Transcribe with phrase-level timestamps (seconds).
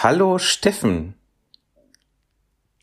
[0.00, 1.14] Hallo Steffen.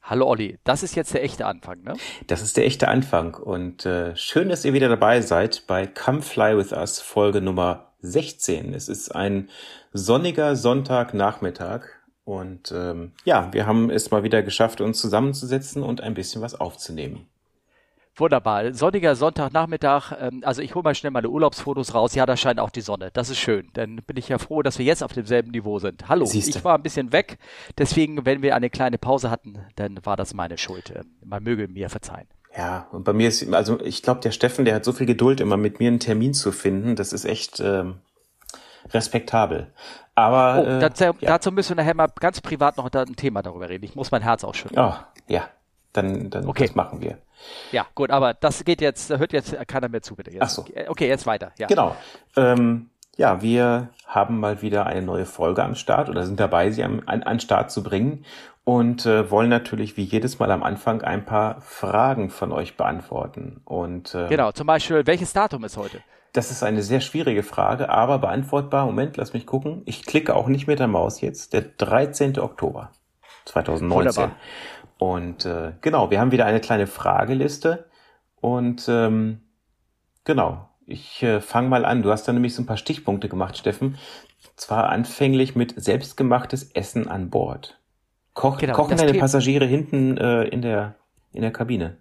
[0.04, 1.94] Hallo Olli, das ist jetzt der echte Anfang, ne?
[2.28, 6.22] Das ist der echte Anfang und äh, schön, dass ihr wieder dabei seid bei Come
[6.22, 8.74] Fly With Us Folge Nummer 16.
[8.74, 9.50] Es ist ein
[9.94, 11.84] sonniger Sonntagnachmittag
[12.26, 16.60] und ähm, ja, wir haben es mal wieder geschafft, uns zusammenzusetzen und ein bisschen was
[16.60, 17.30] aufzunehmen.
[18.18, 18.74] Wunderbar.
[18.74, 20.14] Sonniger Sonntagnachmittag.
[20.20, 22.16] Ähm, also ich hole mal schnell meine Urlaubsfotos raus.
[22.16, 23.10] Ja, da scheint auch die Sonne.
[23.14, 23.70] Das ist schön.
[23.74, 26.08] Dann bin ich ja froh, dass wir jetzt auf demselben Niveau sind.
[26.08, 26.58] Hallo, Siehste.
[26.58, 27.38] ich war ein bisschen weg.
[27.78, 30.94] Deswegen, wenn wir eine kleine Pause hatten, dann war das meine Schuld.
[30.96, 32.28] Ähm, man möge mir verzeihen.
[32.58, 35.42] Ja, und bei mir ist, also ich glaube, der Steffen, der hat so viel Geduld,
[35.42, 36.96] immer mit mir einen Termin zu finden.
[36.96, 37.96] Das ist echt ähm,
[38.94, 39.74] respektabel.
[40.14, 41.14] Aber oh, dazu, äh, ja.
[41.28, 43.84] dazu müssen wir nachher mal ganz privat noch ein Thema darüber reden.
[43.84, 44.80] Ich muss mein Herz ausschütten.
[44.80, 44.94] Oh,
[45.28, 45.50] ja,
[45.98, 46.68] dann, dann okay.
[46.68, 47.18] das machen wir.
[47.72, 50.32] Ja, gut, aber das geht jetzt, da hört jetzt keiner mehr zu, bitte.
[50.32, 50.42] Jetzt.
[50.42, 50.66] Ach so.
[50.88, 51.52] Okay, jetzt weiter.
[51.58, 51.68] Ja.
[51.68, 51.96] Genau.
[52.36, 56.84] Ähm, ja, wir haben mal wieder eine neue Folge am Start oder sind dabei, sie
[56.84, 58.26] an, an, an Start zu bringen
[58.66, 63.62] und äh, wollen natürlich wie jedes Mal am Anfang ein paar Fragen von euch beantworten.
[63.64, 66.02] Und äh, genau, zum Beispiel, welches Datum ist heute?
[66.34, 68.86] Das ist eine sehr schwierige Frage, aber beantwortbar.
[68.86, 69.84] Moment, lass mich gucken.
[69.86, 71.54] Ich klicke auch nicht mit der Maus jetzt.
[71.54, 72.40] Der 13.
[72.40, 72.92] Oktober
[73.46, 73.98] 2019.
[73.98, 74.36] Wunderbar.
[74.98, 77.86] Und äh, genau, wir haben wieder eine kleine Frageliste.
[78.40, 79.42] Und ähm,
[80.24, 82.02] genau, ich äh, fange mal an.
[82.04, 83.98] Du hast da nämlich so ein paar Stichpunkte gemacht, Steffen.
[84.56, 87.80] Zwar anfänglich mit selbstgemachtes Essen an Bord.
[88.34, 90.96] Koch, genau, kochen deine Passagiere hinten äh, in, der,
[91.34, 91.98] in der Kabine?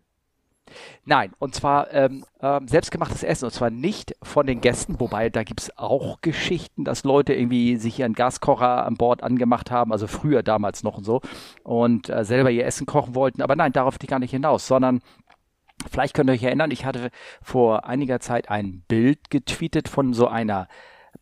[1.04, 5.42] Nein, und zwar ähm, ähm, selbstgemachtes Essen, und zwar nicht von den Gästen, wobei da
[5.42, 10.42] gibt's auch Geschichten, dass Leute irgendwie sich ihren Gaskocher an Bord angemacht haben, also früher
[10.42, 11.20] damals noch und so,
[11.62, 13.42] und äh, selber ihr Essen kochen wollten.
[13.42, 15.00] Aber nein, darauf die gar nicht hinaus, sondern
[15.90, 17.10] vielleicht könnt ihr euch erinnern, ich hatte
[17.42, 20.68] vor einiger Zeit ein Bild getweetet von so einer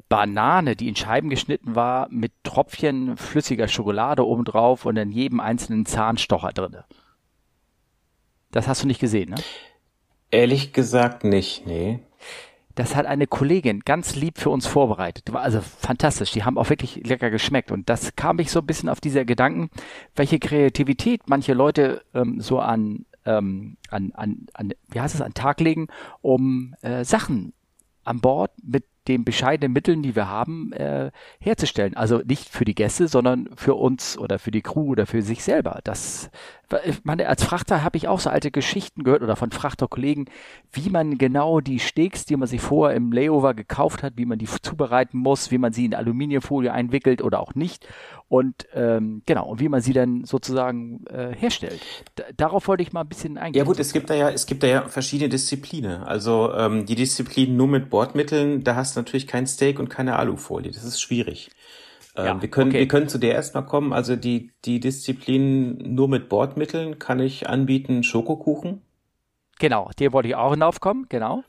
[0.09, 5.87] Banane, die in Scheiben geschnitten war, mit Tropfchen flüssiger Schokolade obendrauf und in jedem einzelnen
[5.87, 6.84] Zahnstocher drinne.
[8.53, 9.36] Das hast du nicht gesehen, ne?
[10.31, 11.99] Ehrlich gesagt nicht, nee.
[12.75, 15.32] Das hat eine Kollegin ganz lieb für uns vorbereitet.
[15.32, 16.31] War also fantastisch.
[16.32, 17.71] Die haben auch wirklich lecker geschmeckt.
[17.71, 19.69] Und das kam mich so ein bisschen auf diese Gedanken,
[20.16, 25.34] welche Kreativität manche Leute ähm, so an, ähm, an, an, an, wie heißt es, an
[25.34, 25.88] Tag legen,
[26.22, 27.53] um äh, Sachen
[28.04, 31.97] an Bord mit den bescheidenen Mitteln, die wir haben, äh, herzustellen.
[31.97, 35.43] Also nicht für die Gäste, sondern für uns oder für die Crew oder für sich
[35.43, 35.81] selber.
[35.85, 36.31] Das,
[36.85, 40.27] ich meine, als Frachter habe ich auch so alte Geschichten gehört oder von Frachterkollegen,
[40.73, 44.39] wie man genau die Steaks, die man sich vorher im Layover gekauft hat, wie man
[44.39, 47.87] die zubereiten muss, wie man sie in Aluminiumfolie einwickelt oder auch nicht
[48.33, 51.83] und ähm, genau und wie man sie dann sozusagen äh, herstellt.
[52.19, 53.59] D darauf wollte ich mal ein bisschen eingehen.
[53.59, 56.03] Ja gut, es gibt da ja es gibt da ja verschiedene Disziplinen.
[56.03, 60.16] Also ähm, die Disziplin nur mit Bordmitteln, da hast du natürlich kein Steak und keine
[60.16, 60.70] Alufolie.
[60.70, 61.50] Das ist schwierig.
[62.16, 62.80] Ähm, ja, wir können okay.
[62.80, 63.92] wir können zu der erstmal kommen.
[63.92, 68.82] Also die die Disziplin nur mit Bordmitteln kann ich anbieten Schokokuchen.
[69.58, 71.06] Genau, dir wollte ich auch hinaufkommen.
[71.08, 71.44] Genau.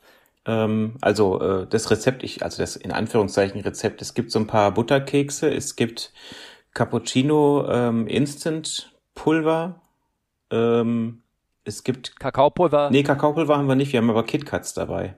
[0.45, 4.01] Ähm, also äh, das Rezept, ich also das in Anführungszeichen Rezept.
[4.01, 5.53] Es gibt so ein paar Butterkekse.
[5.53, 6.13] Es gibt
[6.73, 9.81] Cappuccino ähm, Instant Pulver.
[10.51, 11.23] Ähm,
[11.65, 12.89] es gibt Kakaopulver.
[12.89, 13.93] Nee, Kakaopulver haben wir nicht.
[13.93, 15.15] Wir haben aber KitKats dabei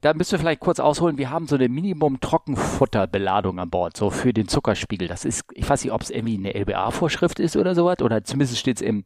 [0.00, 1.18] da müssen wir vielleicht kurz ausholen.
[1.18, 5.08] Wir haben so eine Minimum-Trockenfutterbeladung an Bord, so für den Zuckerspiegel.
[5.08, 8.58] Das ist, ich weiß nicht, ob es irgendwie eine LBA-Vorschrift ist oder sowas, oder zumindest
[8.58, 9.04] steht es im,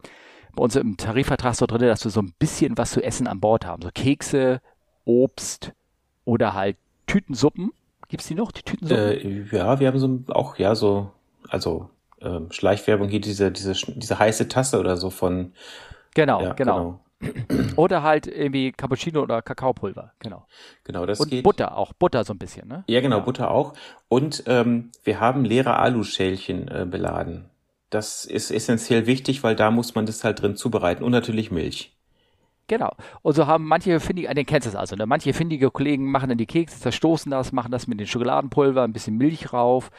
[0.55, 3.41] bei uns im Tarifvertrag so drin, dass wir so ein bisschen was zu essen an
[3.41, 3.83] Bord haben.
[3.83, 4.61] So Kekse,
[5.07, 5.73] Obst
[6.27, 6.77] oder halt
[7.07, 7.73] Tütensuppen.
[8.09, 9.03] Gibt's die noch, die Tütensuppen?
[9.03, 11.11] Äh, ja, wir haben so auch, ja, so,
[11.49, 11.89] also
[12.21, 15.53] ähm, Schleichwerbung hier, diese, diese, diese heiße Tasse oder so von.
[16.15, 16.77] Genau, ja, genau.
[16.77, 17.01] genau.
[17.77, 20.47] Oder halt irgendwie Cappuccino oder Kakaopulver, genau.
[20.85, 21.45] Genau, das Und geht.
[21.45, 22.85] Butter auch, Butter so ein bisschen, ne?
[22.89, 23.25] Ja, genau, ja.
[23.25, 23.75] Butter auch.
[24.09, 27.47] Und ähm, wir haben leere Aluschälchen äh, beladen.
[27.91, 31.95] Das ist essentiell wichtig, weil da muss man das halt drin zubereiten und natürlich Milch.
[32.73, 32.95] Genau.
[33.21, 35.05] Und so haben manche findige, den kennst du also, ne?
[35.05, 38.95] manche findige Kollegen machen dann die Kekse, zerstoßen das, machen das mit den Schokoladenpulver, ein
[38.95, 39.91] bisschen Milch rauf,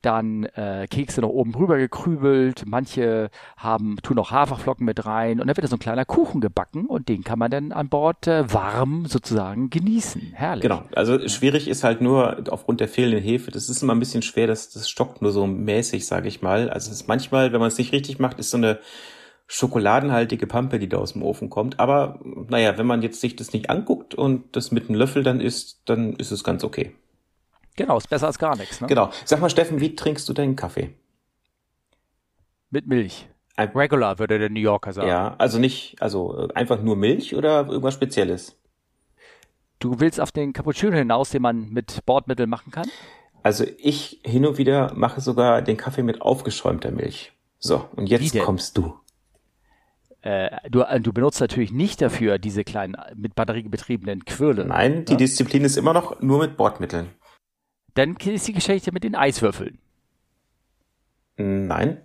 [0.00, 5.46] dann äh, Kekse noch oben drüber gekrübelt, manche haben, tun noch Haferflocken mit rein und
[5.46, 8.26] dann wird da so ein kleiner Kuchen gebacken und den kann man dann an Bord
[8.26, 10.32] äh, warm sozusagen genießen.
[10.32, 10.62] Herrlich.
[10.62, 10.84] Genau.
[10.96, 14.46] Also schwierig ist halt nur aufgrund der fehlenden Hefe, das ist immer ein bisschen schwer,
[14.46, 16.70] das, das stockt nur so mäßig, sage ich mal.
[16.70, 18.78] Also es ist manchmal, wenn man es nicht richtig macht, ist so eine
[19.52, 21.78] schokoladenhaltige Pampe, die da aus dem Ofen kommt.
[21.78, 22.18] Aber
[22.48, 25.82] naja, wenn man jetzt sich das nicht anguckt und das mit einem Löffel dann isst,
[25.84, 26.92] dann ist es ganz okay.
[27.76, 28.80] Genau, ist besser als gar nichts.
[28.80, 28.86] Ne?
[28.86, 29.10] Genau.
[29.26, 30.94] Sag mal, Steffen, wie trinkst du deinen Kaffee?
[32.70, 33.28] Mit Milch.
[33.54, 35.08] Ein Regular, würde der New Yorker sagen.
[35.08, 38.56] Ja, also nicht, also äh, einfach nur Milch oder irgendwas Spezielles?
[39.80, 42.88] Du willst auf den Cappuccino hinaus, den man mit Bordmitteln machen kann?
[43.42, 47.32] Also ich hin und wieder mache sogar den Kaffee mit aufgeschäumter Milch.
[47.58, 48.94] So, und jetzt kommst du.
[50.22, 54.64] Äh, du, äh, du benutzt natürlich nicht dafür diese kleinen mit Batterie betriebenen Quirle.
[54.64, 55.18] Nein, die ja?
[55.18, 57.08] Disziplin ist immer noch nur mit Bordmitteln.
[57.94, 59.78] Dann ist die Geschichte mit den Eiswürfeln.
[61.36, 62.02] Nein.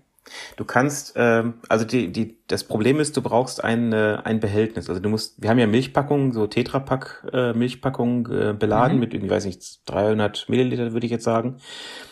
[0.56, 4.90] Du kannst, ähm, also die, die, das Problem ist, du brauchst ein, äh, ein Behältnis.
[4.90, 9.00] Also du musst, wir haben ja Milchpackungen, so Tetrapack äh, Milchpackungen äh, beladen mhm.
[9.00, 11.58] mit irgendwie, weiß nicht, 300 Milliliter würde ich jetzt sagen.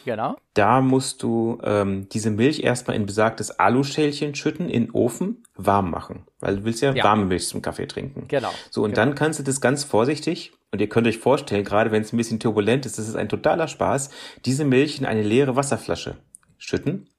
[0.06, 0.36] Genau.
[0.54, 6.26] Da musst du ähm, diese Milch erstmal in besagtes Aluschälchen schütten, in Ofen warm machen,
[6.40, 7.04] weil du willst ja, ja.
[7.04, 8.26] warme Milch zum Kaffee trinken.
[8.28, 8.52] Genau.
[8.70, 9.06] So und genau.
[9.06, 12.18] dann kannst du das ganz vorsichtig und ihr könnt euch vorstellen, gerade wenn es ein
[12.18, 14.10] bisschen turbulent ist, das ist ein totaler Spaß,
[14.46, 16.18] diese Milch in eine leere Wasserflasche
[16.58, 17.10] schütten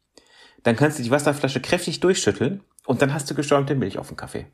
[0.67, 4.17] dann kannst du die Wasserflasche kräftig durchschütteln und dann hast du geschäumte Milch auf dem
[4.17, 4.47] Kaffee.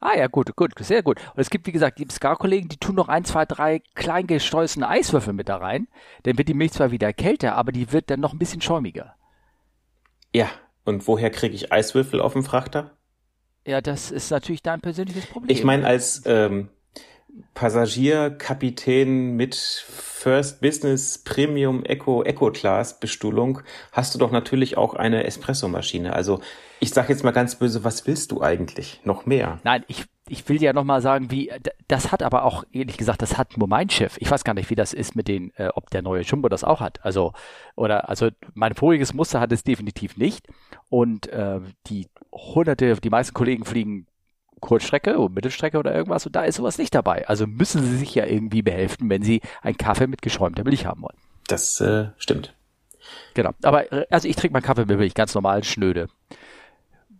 [0.00, 1.20] Ah ja, gut, gut, sehr gut.
[1.34, 4.88] Und es gibt, wie gesagt, die Ska-Kollegen, die tun noch ein, zwei, drei klein gestreusene
[4.88, 5.86] Eiswürfel mit da rein.
[6.24, 9.14] Dann wird die Milch zwar wieder kälter, aber die wird dann noch ein bisschen schäumiger.
[10.34, 10.48] Ja,
[10.84, 12.96] und woher kriege ich Eiswürfel auf dem Frachter?
[13.64, 15.56] Ja, das ist natürlich dein persönliches Problem.
[15.56, 16.70] Ich meine, als ähm,
[17.54, 23.60] Passagierkapitän mit First Business Premium Eco Eco Class Bestuhlung
[23.92, 26.12] hast du doch natürlich auch eine Espressomaschine.
[26.12, 26.40] Also
[26.80, 29.00] ich sag jetzt mal ganz böse, was willst du eigentlich?
[29.04, 29.60] Noch mehr?
[29.64, 31.52] Nein, ich, ich will ja noch mal sagen, wie
[31.88, 34.16] das hat aber auch ehrlich gesagt, das hat nur mein Chef.
[34.18, 36.64] Ich weiß gar nicht, wie das ist mit den, äh, ob der neue Jumbo das
[36.64, 37.04] auch hat.
[37.04, 37.32] Also
[37.76, 40.46] oder also mein voriges Muster hat es definitiv nicht
[40.88, 44.06] und äh, die hunderte, die meisten Kollegen fliegen
[44.60, 47.26] Kurzstrecke oder Mittelstrecke oder irgendwas und da ist sowas nicht dabei.
[47.28, 51.02] Also müssen sie sich ja irgendwie behelfen, wenn sie einen Kaffee mit geschäumter Milch haben
[51.02, 51.16] wollen.
[51.46, 52.54] Das äh, stimmt.
[53.34, 53.50] Genau.
[53.62, 56.08] Aber äh, also ich trinke meinen Kaffee mit Milch, ganz normal, schnöde.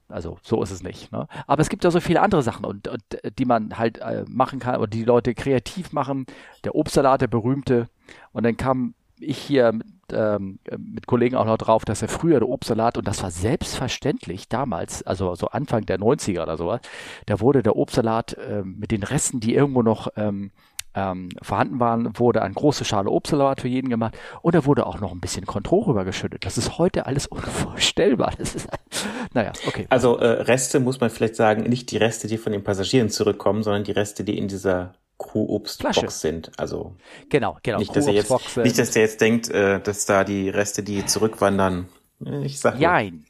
[0.08, 1.12] Also so ist es nicht.
[1.12, 1.26] Ne?
[1.46, 3.02] Aber es gibt ja so viele andere Sachen, und, und
[3.38, 6.26] die man halt äh, machen kann, oder die Leute kreativ machen.
[6.64, 7.88] Der Obstsalat, der berühmte.
[8.32, 12.40] Und dann kam ich hier mit, ähm, mit Kollegen auch noch drauf, dass er früher
[12.40, 16.80] der Obstsalat, und das war selbstverständlich damals, also so Anfang der 90er oder sowas,
[17.26, 20.50] da wurde der Obstsalat äh, mit den Resten, die irgendwo noch ähm,
[20.94, 25.00] ähm, vorhanden waren, wurde eine große Schale Obstsalat für jeden gemacht und da wurde auch
[25.00, 26.44] noch ein bisschen Kontroll rübergeschüttet.
[26.44, 28.32] Das ist heute alles unvorstellbar.
[28.38, 28.68] Das ist,
[29.32, 29.86] naja, okay.
[29.90, 33.62] Also äh, Reste muss man vielleicht sagen, nicht die Reste, die von den Passagieren zurückkommen,
[33.62, 36.50] sondern die Reste, die in dieser Kuhobstbox sind.
[36.58, 36.96] Also
[37.28, 37.78] genau, genau.
[37.78, 41.04] Nicht, dass er jetzt, nicht, dass der jetzt denkt, äh, dass da die Reste, die
[41.04, 41.88] zurückwandern.
[42.42, 43.26] Ich sag Jein.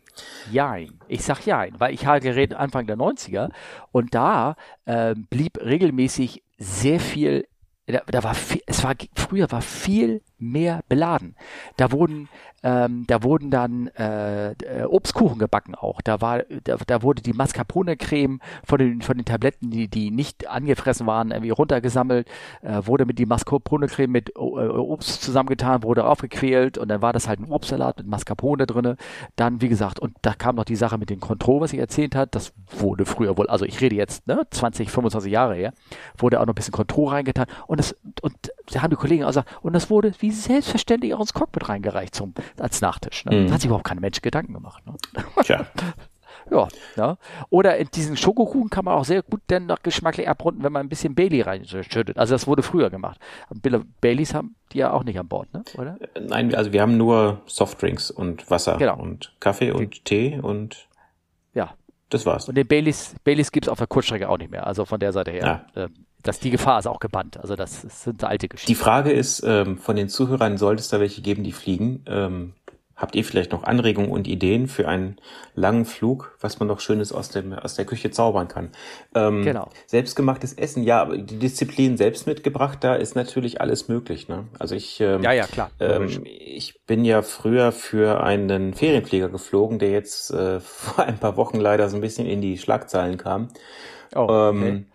[0.50, 1.00] Jein.
[1.08, 3.50] Ich sag jein, weil ich habe geredet Anfang der 90er
[3.90, 4.54] und da
[4.84, 7.46] äh, blieb regelmäßig sehr viel
[7.86, 11.34] da, da war viel, es war früher war viel mehr beladen.
[11.76, 12.28] Da wurden
[12.62, 16.00] ähm, da wurden dann äh, äh, Obstkuchen gebacken auch.
[16.02, 20.48] Da war, da, da wurde die Mascarpone-Creme von den von den Tabletten, die die nicht
[20.48, 22.28] angefressen waren, irgendwie runtergesammelt,
[22.62, 27.28] äh, wurde mit die Mascarpone-Creme mit äh, Obst zusammengetan, wurde aufgequält und dann war das
[27.28, 28.96] halt ein Obstsalat mit Mascarpone drinne.
[29.36, 32.14] Dann wie gesagt und da kam noch die Sache mit dem Contro, was ich erzählt
[32.14, 32.34] hat.
[32.34, 35.72] Das wurde früher wohl, also ich rede jetzt ne 20, 25 Jahre her,
[36.18, 38.34] wurde auch noch ein bisschen Contro reingetan und das und
[38.78, 42.34] haben die Kollegen auch gesagt und das wurde wie selbstverständlich auch ins Cockpit reingereicht zum
[42.58, 43.24] als Nachtisch.
[43.24, 43.36] Ne?
[43.36, 43.46] Mhm.
[43.46, 44.84] Da hat sich überhaupt keine Mensch Gedanken gemacht.
[44.86, 44.94] Ne?
[45.42, 45.66] Tja.
[46.50, 47.16] ja, ja.
[47.50, 50.86] Oder in diesen Schokokuchen kann man auch sehr gut denn noch geschmacklich abrunden, wenn man
[50.86, 52.18] ein bisschen Bailey reinschüttet.
[52.18, 53.20] Also das wurde früher gemacht.
[54.00, 55.62] Baileys haben die ja auch nicht an Bord, ne?
[55.76, 55.98] oder?
[56.14, 58.98] Äh, nein, also wir haben nur Softdrinks und Wasser genau.
[58.98, 60.00] und Kaffee und okay.
[60.04, 60.88] Tee und
[61.54, 61.74] ja.
[62.10, 62.48] Das war's.
[62.48, 64.66] Und den Baileys, Baileys gibt's auf der Kurzstrecke auch nicht mehr.
[64.66, 65.64] Also von der Seite her.
[65.74, 65.84] Ja.
[65.84, 67.38] Ähm, dass die Gefahr ist auch gebannt.
[67.38, 68.70] Also das, das sind alte Geschichten.
[68.70, 72.04] Die Frage ist, ähm, von den Zuhörern sollte es da welche geben, die fliegen.
[72.06, 72.54] Ähm,
[73.00, 75.16] habt ihr vielleicht noch Anregungen und Ideen für einen
[75.54, 78.70] langen Flug, was man noch Schönes aus, dem, aus der Küche zaubern kann?
[79.14, 79.70] Ähm, genau.
[79.86, 84.28] Selbstgemachtes Essen, ja, aber die Disziplin selbst mitgebracht, da ist natürlich alles möglich.
[84.28, 84.46] Ne?
[84.58, 85.70] Also ich, ähm, ja, ja, klar.
[85.80, 91.36] Ähm, ich bin ja früher für einen Ferienflieger geflogen, der jetzt äh, vor ein paar
[91.36, 93.48] Wochen leider so ein bisschen in die Schlagzeilen kam.
[94.14, 94.68] Oh, okay.
[94.68, 94.86] Ähm,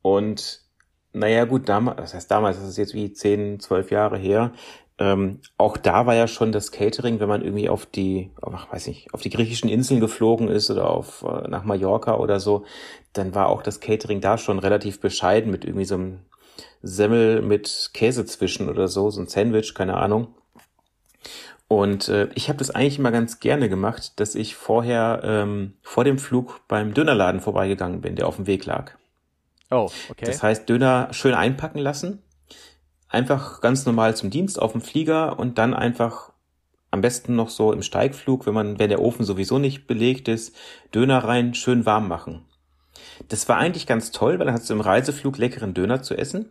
[0.00, 0.61] und
[1.12, 4.52] naja, gut, damals, das heißt damals, das ist jetzt wie 10, 12 Jahre her.
[4.98, 8.86] Ähm, auch da war ja schon das Catering, wenn man irgendwie auf die, ach, weiß
[8.86, 12.64] nicht, auf die griechischen Inseln geflogen ist oder auf äh, nach Mallorca oder so,
[13.12, 16.20] dann war auch das Catering da schon relativ bescheiden mit irgendwie so einem
[16.82, 20.34] Semmel mit Käse zwischen oder so, so ein Sandwich, keine Ahnung.
[21.68, 26.04] Und äh, ich habe das eigentlich immer ganz gerne gemacht, dass ich vorher ähm, vor
[26.04, 28.92] dem Flug beim Dönerladen vorbeigegangen bin, der auf dem Weg lag.
[29.72, 30.24] Oh, okay.
[30.24, 32.22] Das heißt, Döner schön einpacken lassen,
[33.08, 36.32] einfach ganz normal zum Dienst auf dem Flieger und dann einfach
[36.90, 40.54] am besten noch so im Steigflug, wenn man, wenn der Ofen sowieso nicht belegt ist,
[40.94, 42.44] Döner rein, schön warm machen.
[43.28, 46.50] Das war eigentlich ganz toll, weil dann hast du im Reiseflug leckeren Döner zu essen.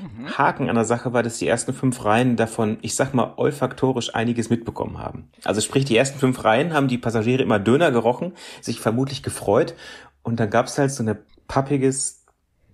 [0.00, 0.38] Mhm.
[0.38, 4.14] Haken an der Sache war, dass die ersten fünf Reihen davon, ich sag mal, olfaktorisch
[4.14, 5.28] einiges mitbekommen haben.
[5.44, 9.74] Also sprich, die ersten fünf Reihen haben die Passagiere immer Döner gerochen, sich vermutlich gefreut
[10.22, 12.23] und dann gab's halt so ein pappiges,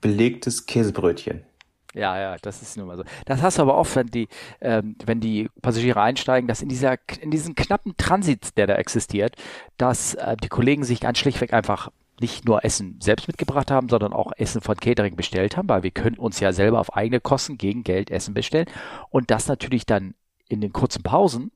[0.00, 1.44] belegtes Käsebrötchen.
[1.92, 3.04] Ja, ja, das ist nun mal so.
[3.26, 4.28] Das hast du aber oft, wenn die,
[4.60, 9.34] ähm, wenn die Passagiere einsteigen, dass in dieser, in diesem knappen Transit, der da existiert,
[9.76, 11.90] dass äh, die Kollegen sich ganz schlichtweg einfach
[12.20, 15.90] nicht nur Essen selbst mitgebracht haben, sondern auch Essen von Catering bestellt haben, weil wir
[15.90, 18.66] können uns ja selber auf eigene Kosten gegen Geld Essen bestellen
[19.08, 20.14] und das natürlich dann
[20.48, 21.50] in den kurzen Pausen,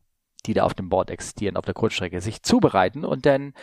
[0.47, 3.55] die da auf dem Board existieren, auf der Kurzstrecke, sich zubereiten und dann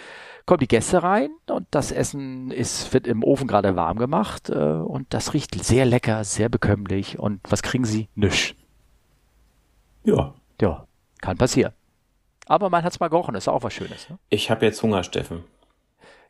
[0.46, 4.54] kommen die Gäste rein und das Essen ist, wird im Ofen gerade warm gemacht äh,
[4.54, 8.10] und das riecht sehr lecker, sehr bekömmlich und was kriegen sie?
[8.16, 8.56] Nüsch.
[10.04, 10.34] Ja.
[10.60, 10.86] Ja,
[11.22, 11.74] kann passieren.
[12.46, 14.10] Aber man hat es mal gerochen, ist auch was Schönes.
[14.10, 14.20] Ne?
[14.30, 15.44] Ich habe jetzt Hunger, Steffen.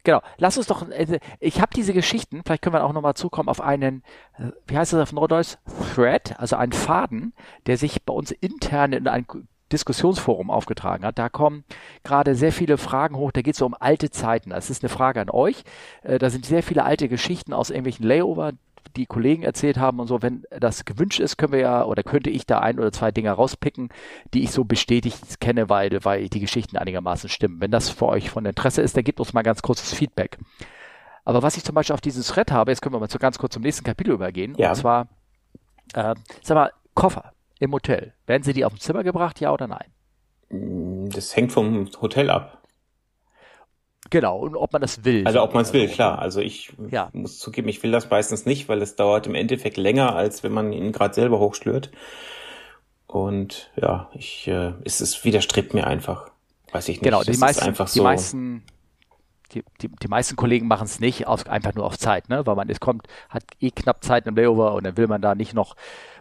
[0.03, 0.21] Genau.
[0.37, 3.61] Lass uns doch, äh, ich habe diese Geschichten, vielleicht können wir auch nochmal zukommen auf
[3.61, 4.03] einen,
[4.37, 5.57] äh, wie heißt das auf Norddeutsch?
[5.93, 7.33] Thread, also einen Faden,
[7.65, 9.25] der sich bei uns intern in ein
[9.71, 11.17] Diskussionsforum aufgetragen hat.
[11.17, 11.63] Da kommen
[12.03, 13.31] gerade sehr viele Fragen hoch.
[13.31, 14.51] Da geht es so um alte Zeiten.
[14.51, 15.63] Das ist eine Frage an euch.
[16.03, 18.53] Äh, da sind sehr viele alte Geschichten aus irgendwelchen Layover,
[18.95, 22.29] die Kollegen erzählt haben und so, wenn das gewünscht ist, können wir ja oder könnte
[22.29, 23.89] ich da ein oder zwei Dinge rauspicken,
[24.33, 27.61] die ich so bestätigt kenne, weil, weil die Geschichten einigermaßen stimmen.
[27.61, 30.37] Wenn das für euch von Interesse ist, dann gebt uns mal ganz kurzes Feedback.
[31.23, 33.37] Aber was ich zum Beispiel auf dieses Thread habe, jetzt können wir mal so ganz
[33.37, 34.55] kurz zum nächsten Kapitel übergehen.
[34.57, 34.69] Ja.
[34.69, 35.07] Und zwar,
[35.93, 38.13] äh, sag mal, Koffer im Hotel.
[38.25, 41.09] Werden sie die auf dem Zimmer gebracht, ja oder nein?
[41.13, 42.61] Das hängt vom Hotel ab.
[44.09, 45.25] Genau, und ob man das will.
[45.25, 46.19] Also ob man es will, klar.
[46.19, 47.09] Also ich ja.
[47.13, 50.51] muss zugeben, ich will das meistens nicht, weil es dauert im Endeffekt länger, als wenn
[50.51, 51.91] man ihn gerade selber hochschlürt.
[53.05, 56.31] Und ja, ich, äh, es, es widerstrebt mir einfach.
[56.71, 57.03] Weiß ich nicht.
[57.03, 57.99] Genau, die meisten, einfach so.
[57.99, 58.63] Die meisten
[59.53, 62.45] die, die, die meisten Kollegen machen es nicht, aus, einfach nur auf Zeit, ne?
[62.45, 65.35] weil man es kommt, hat eh knapp Zeit im Layover und dann will man da
[65.35, 65.75] nicht noch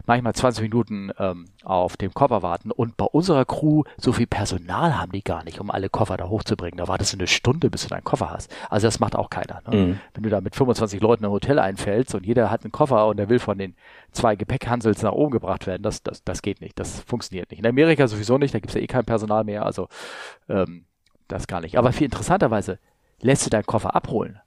[0.05, 2.71] manchmal 20 Minuten ähm, auf dem Koffer warten.
[2.71, 6.29] Und bei unserer Crew, so viel Personal haben die gar nicht, um alle Koffer da
[6.29, 6.77] hochzubringen.
[6.77, 8.53] Da wartest du eine Stunde, bis du deinen Koffer hast.
[8.69, 9.61] Also das macht auch keiner.
[9.67, 9.77] Ne?
[9.77, 9.99] Mhm.
[10.13, 13.17] Wenn du da mit 25 Leuten im Hotel einfällst und jeder hat einen Koffer und
[13.17, 13.75] der will von den
[14.11, 16.79] zwei Gepäckhansels nach oben gebracht werden, das, das, das geht nicht.
[16.79, 17.59] Das funktioniert nicht.
[17.59, 19.87] In Amerika sowieso nicht, da gibt's ja eh kein Personal mehr, also
[20.49, 20.85] ähm,
[21.27, 21.77] das gar nicht.
[21.77, 22.79] Aber viel interessanterweise,
[23.21, 24.39] lässt du deinen Koffer abholen.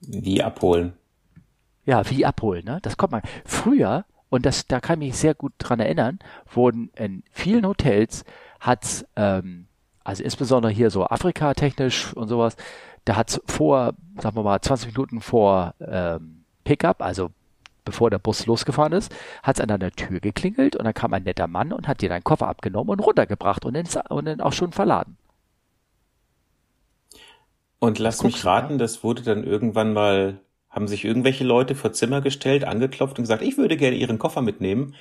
[0.00, 0.94] Wie abholen?
[1.86, 2.78] Ja, wie abholen, ne?
[2.82, 3.22] Das kommt mal.
[3.44, 6.18] Früher, und das, da kann ich mich sehr gut dran erinnern,
[6.52, 8.24] wurden in vielen Hotels
[8.60, 9.66] hat's, ähm,
[10.02, 12.56] also insbesondere hier so Afrika-technisch und sowas,
[13.04, 17.30] da hat's vor, sagen wir mal, 20 Minuten vor ähm, Pickup, also
[17.84, 21.46] bevor der Bus losgefahren ist, hat's an deiner Tür geklingelt und dann kam ein netter
[21.46, 24.72] Mann und hat dir deinen Koffer abgenommen und runtergebracht und dann, und dann auch schon
[24.72, 25.18] verladen.
[27.78, 30.40] Und lass mich raten, das wurde dann irgendwann mal,
[30.74, 34.42] haben sich irgendwelche Leute vor Zimmer gestellt, angeklopft und gesagt, ich würde gerne ihren Koffer
[34.42, 34.94] mitnehmen.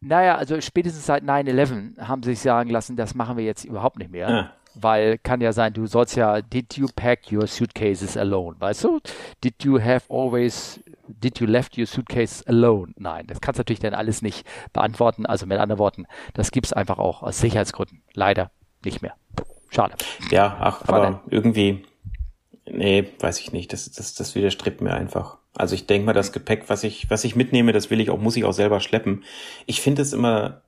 [0.00, 3.98] Naja, also spätestens seit 9-11 haben sie sich sagen lassen, das machen wir jetzt überhaupt
[3.98, 4.28] nicht mehr.
[4.28, 4.52] Ah.
[4.74, 8.56] Weil kann ja sein, du sollst ja, did you pack your suitcases alone?
[8.58, 9.00] Weißt du?
[9.42, 12.92] Did you have always, did you left your suitcase alone?
[12.96, 15.24] Nein, das kannst du natürlich dann alles nicht beantworten.
[15.24, 18.50] Also mit anderen Worten, das gibt es einfach auch aus Sicherheitsgründen leider
[18.84, 19.14] nicht mehr.
[19.70, 19.94] Schade.
[20.30, 21.84] Ja, ach, aber irgendwie,
[22.70, 23.72] nee, weiß ich nicht.
[23.72, 25.38] Das, das, das widerstrebt mir einfach.
[25.54, 28.18] Also ich denke mal, das Gepäck, was ich, was ich mitnehme, das will ich auch,
[28.18, 29.24] muss ich auch selber schleppen.
[29.66, 30.62] Ich finde es immer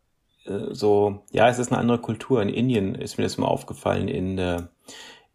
[0.46, 2.40] äh, so, ja, es ist eine andere Kultur.
[2.42, 4.62] In Indien ist mir das immer aufgefallen, in, äh,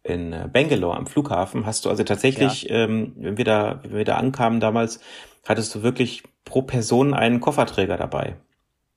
[0.02, 2.84] in äh, Bangalore am Flughafen hast du also tatsächlich, ja.
[2.84, 5.00] ähm, wenn wir da, wenn wir da ankamen damals,
[5.46, 8.36] hattest du wirklich pro Person einen Kofferträger dabei.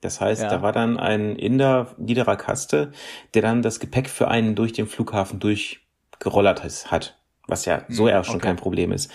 [0.01, 0.49] Das heißt, ja.
[0.49, 2.91] da war dann ein Inder niederer Kaste,
[3.33, 7.16] der dann das Gepäck für einen durch den Flughafen durchgerollert hat,
[7.47, 8.47] was ja so hm, ja schon okay.
[8.47, 9.11] kein Problem ist.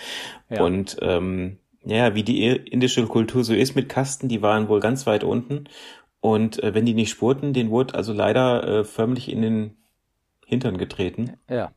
[0.49, 0.63] Ja.
[0.63, 5.05] Und ähm, ja, wie die indische Kultur so ist mit Kasten, die waren wohl ganz
[5.05, 5.65] weit unten.
[6.21, 9.77] Und äh, wenn die nicht spurten, den wurde also leider äh, förmlich in den
[10.45, 11.33] Hintern getreten.
[11.49, 11.71] Ja.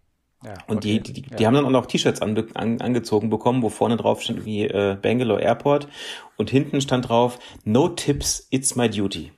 [0.45, 1.01] Ja, und okay.
[1.01, 1.47] die, die, die, ja.
[1.47, 4.97] haben dann auch noch T-Shirts an, an, angezogen bekommen, wo vorne drauf stand wie äh,
[5.01, 5.89] Bangalore Airport
[6.37, 9.33] und hinten stand drauf No Tips, it's my duty.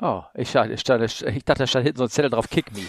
[0.00, 1.08] Oh, ich, ich, ich dachte,
[1.44, 2.82] da stand hinten so ein Zettel drauf, Kick me.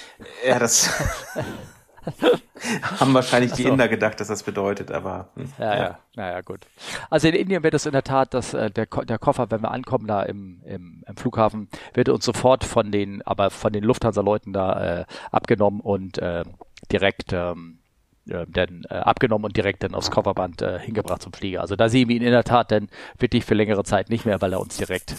[0.48, 0.90] Ja, das
[3.00, 3.58] haben wahrscheinlich so.
[3.58, 5.30] die Inder gedacht, dass das bedeutet, aber.
[5.36, 6.66] Hm, ja, ja, ja, naja, gut.
[7.10, 9.72] Also in Indien wird es in der Tat, dass äh, der, der Koffer, wenn wir
[9.72, 14.54] ankommen da im, im, im Flughafen, wird uns sofort von den, aber von den Lufthansa-Leuten
[14.54, 16.44] da äh, abgenommen und äh,
[16.92, 17.80] direkt ähm,
[18.28, 21.62] äh, dann äh, abgenommen und direkt dann aufs Kofferband äh, hingebracht zum Flieger.
[21.62, 24.42] Also da sehen wir ihn in der Tat dann wirklich für längere Zeit nicht mehr,
[24.42, 25.16] weil er uns direkt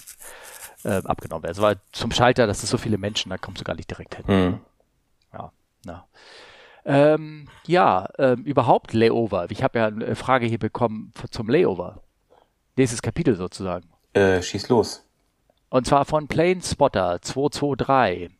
[0.85, 1.51] äh, abgenommen wird.
[1.51, 4.17] Also weil zum Schalter, das ist so viele Menschen, da kommst du gar nicht direkt
[4.17, 4.25] hin.
[4.27, 4.61] Mhm.
[5.33, 5.53] Ja,
[5.85, 6.07] na.
[6.87, 9.51] Ähm, ja, ähm, überhaupt Layover.
[9.51, 12.03] Ich habe ja eine Frage hier bekommen zum Layover.
[12.77, 13.89] Nächstes Kapitel sozusagen.
[14.13, 15.05] Äh, schieß los.
[15.69, 18.31] Und zwar von Plane Spotter 223.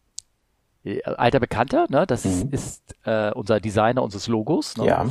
[0.85, 2.07] Äh, alter Bekannter, ne?
[2.07, 2.51] Das mhm.
[2.53, 4.77] ist äh, unser Designer unseres Logos.
[4.77, 4.87] Ne?
[4.87, 5.07] Ja.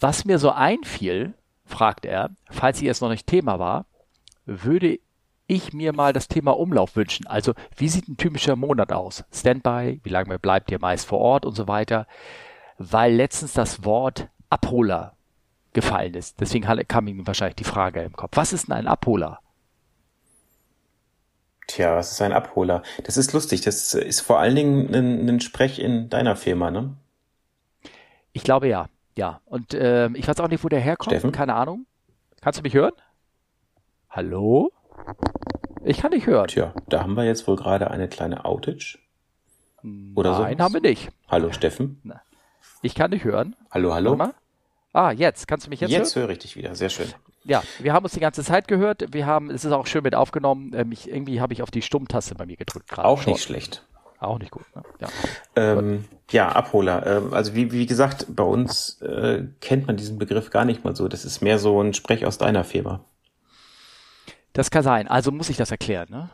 [0.00, 3.86] Was mir so einfiel, fragt er, falls sie es noch nicht Thema war,
[4.44, 4.98] würde
[5.50, 7.26] ich mir mal das Thema Umlauf wünschen.
[7.26, 9.24] Also, wie sieht ein typischer Monat aus?
[9.32, 12.06] Standby, wie lange bleibt ihr meist vor Ort und so weiter.
[12.78, 15.14] Weil letztens das Wort Abholer
[15.72, 16.40] gefallen ist.
[16.40, 18.36] Deswegen kam ihm wahrscheinlich die Frage im Kopf.
[18.36, 19.40] Was ist denn ein Abholer?
[21.66, 22.82] Tja, was ist ein Abholer?
[23.04, 23.60] Das ist lustig.
[23.60, 26.96] Das ist vor allen Dingen ein, ein Sprech in deiner Firma, ne?
[28.32, 28.88] Ich glaube ja.
[29.16, 29.40] Ja.
[29.44, 31.12] Und äh, ich weiß auch nicht, wo der herkommt.
[31.12, 31.32] Steffen?
[31.32, 31.86] Keine Ahnung.
[32.40, 32.92] Kannst du mich hören?
[34.08, 34.72] Hallo?
[35.84, 36.46] Ich kann dich hören.
[36.48, 38.98] Tja, da haben wir jetzt wohl gerade eine kleine Outage.
[40.14, 40.42] Oder so.
[40.42, 40.64] Nein, sowas?
[40.64, 41.08] haben wir nicht.
[41.28, 42.02] Hallo, Steffen.
[42.82, 43.56] Ich kann dich hören.
[43.70, 44.18] Hallo, hallo.
[44.92, 45.46] Ah, jetzt.
[45.46, 46.04] Kannst du mich jetzt, jetzt hören?
[46.04, 46.74] Jetzt höre ich dich wieder.
[46.74, 47.06] Sehr schön.
[47.44, 49.14] Ja, wir haben uns die ganze Zeit gehört.
[49.14, 50.72] Wir haben, es ist auch schön mit aufgenommen.
[50.74, 53.08] Ähm, ich, irgendwie habe ich auf die Stummtaste bei mir gedrückt gerade.
[53.08, 53.86] Auch nicht schlecht.
[54.18, 54.64] Auch nicht gut.
[54.76, 54.82] Ne?
[55.00, 55.08] Ja.
[55.56, 57.06] Ähm, ja, Abholer.
[57.06, 60.94] Ähm, also wie, wie gesagt, bei uns äh, kennt man diesen Begriff gar nicht mal
[60.94, 61.08] so.
[61.08, 63.00] Das ist mehr so ein Sprech aus deiner Firma.
[64.52, 65.08] Das kann sein.
[65.08, 66.30] Also muss ich das erklären, ne?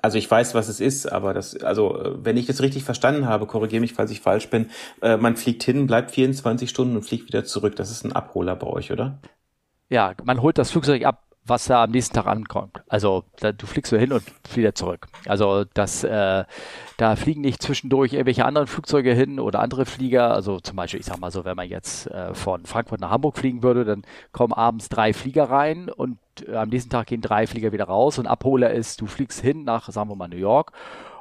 [0.00, 3.26] Also ich weiß, was es ist, aber das, also äh, wenn ich das richtig verstanden
[3.26, 4.70] habe, korrigiere mich, falls ich falsch bin,
[5.02, 7.74] äh, man fliegt hin, bleibt 24 Stunden und fliegt wieder zurück.
[7.74, 9.18] Das ist ein Abholer bei euch, oder?
[9.88, 12.82] Ja, man holt das Flugzeug ab, was da am nächsten Tag ankommt.
[12.88, 14.22] Also da, du fliegst so hin und
[14.54, 15.06] wieder zurück.
[15.26, 16.44] Also das, äh,
[16.96, 20.32] da fliegen nicht zwischendurch irgendwelche anderen Flugzeuge hin oder andere Flieger.
[20.32, 23.38] Also zum Beispiel, ich sag mal so, wenn man jetzt äh, von Frankfurt nach Hamburg
[23.38, 24.02] fliegen würde, dann
[24.32, 28.18] kommen abends drei Flieger rein und äh, am nächsten Tag gehen drei Flieger wieder raus.
[28.18, 30.72] Und Abholer ist, du fliegst hin nach, sagen wir mal, New York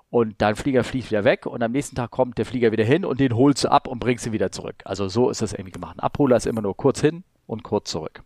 [0.09, 3.03] und dein Flieger fliegt wieder weg und am nächsten Tag kommt der Flieger wieder hin
[3.03, 4.75] und den holst du ab und bringst ihn wieder zurück.
[4.85, 5.97] Also so ist das irgendwie gemacht.
[5.99, 8.23] Abholer ist immer nur kurz hin und kurz zurück.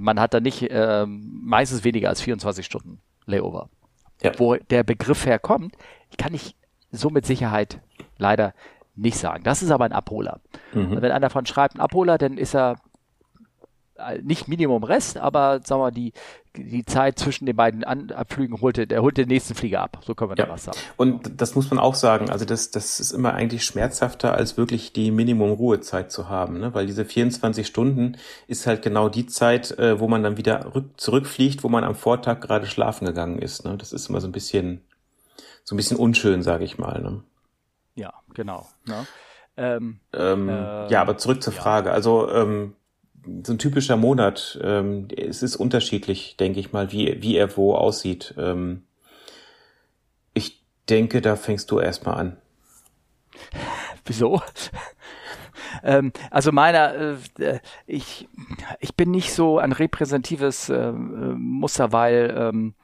[0.00, 3.68] Man hat da nicht äh, meistens weniger als 24 Stunden Layover.
[4.22, 4.32] Ja.
[4.38, 5.74] Wo der Begriff herkommt,
[6.16, 6.56] kann ich
[6.90, 7.80] so mit Sicherheit
[8.18, 8.54] leider
[8.94, 9.42] nicht sagen.
[9.44, 10.40] Das ist aber ein Abholer.
[10.72, 11.00] Mhm.
[11.00, 12.76] Wenn einer davon schreibt, ein Abholer, dann ist er
[13.96, 16.12] äh, nicht Minimum Rest, aber sagen wir die,
[16.56, 20.00] die Zeit zwischen den beiden An Abflügen holte, der holt den nächsten Flieger ab.
[20.02, 20.46] So können wir ja.
[20.46, 20.78] da was sagen.
[20.96, 22.30] Und das muss man auch sagen.
[22.30, 26.74] Also das, das ist immer eigentlich schmerzhafter, als wirklich die Minimum-Ruhezeit zu haben, ne?
[26.74, 28.16] Weil diese 24 Stunden
[28.48, 31.94] ist halt genau die Zeit, äh, wo man dann wieder rück, zurückfliegt, wo man am
[31.94, 33.64] Vortag gerade schlafen gegangen ist.
[33.64, 33.76] Ne?
[33.78, 34.82] Das ist immer so ein bisschen,
[35.64, 37.00] so ein bisschen unschön, sage ich mal.
[37.00, 37.22] Ne?
[37.94, 38.66] Ja, genau.
[38.84, 39.06] Ne?
[39.56, 41.60] Ähm, ähm, äh, ja, aber zurück zur ja.
[41.60, 41.92] Frage.
[41.92, 42.74] Also ähm,
[43.44, 47.74] so ein typischer Monat, ähm, es ist unterschiedlich, denke ich mal, wie, wie er wo
[47.74, 48.34] aussieht.
[48.38, 48.82] Ähm,
[50.34, 52.36] ich denke, da fängst du erstmal an.
[54.04, 54.42] Wieso?
[55.82, 58.28] ähm, also meiner, äh, ich,
[58.80, 62.74] ich bin nicht so ein repräsentatives äh, Muster, weil ähm,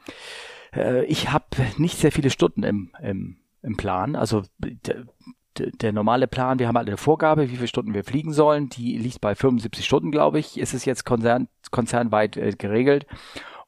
[0.74, 1.46] äh, ich habe
[1.79, 4.14] nicht sehr viele Stunden im, im, im Plan.
[4.14, 4.44] Also
[5.61, 8.68] der normale Plan, wir haben halt eine Vorgabe, wie viele Stunden wir fliegen sollen.
[8.68, 10.59] Die liegt bei 75 Stunden, glaube ich.
[10.59, 13.07] Ist es jetzt konzern, konzernweit äh, geregelt.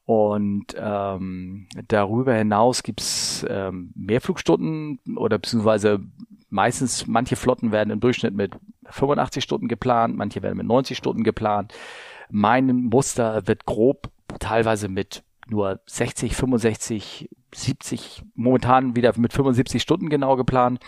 [0.05, 6.01] Und ähm, darüber hinaus gibt's ähm, mehr Flugstunden oder beziehungsweise
[6.49, 8.53] meistens, manche Flotten werden im Durchschnitt mit
[8.85, 11.73] 85 Stunden geplant, manche werden mit 90 Stunden geplant.
[12.29, 20.09] Mein Muster wird grob teilweise mit nur 60, 65, 70, momentan wieder mit 75 Stunden
[20.09, 20.79] genau geplant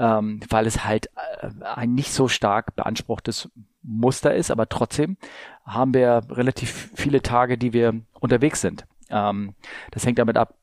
[0.00, 1.10] ähm, weil es halt
[1.42, 3.50] äh, ein nicht so stark beanspruchtes
[3.82, 5.18] Muster ist, aber trotzdem
[5.64, 8.86] haben wir relativ viele Tage, die wir unterwegs sind.
[9.10, 9.54] Ähm,
[9.90, 10.54] das hängt damit ab,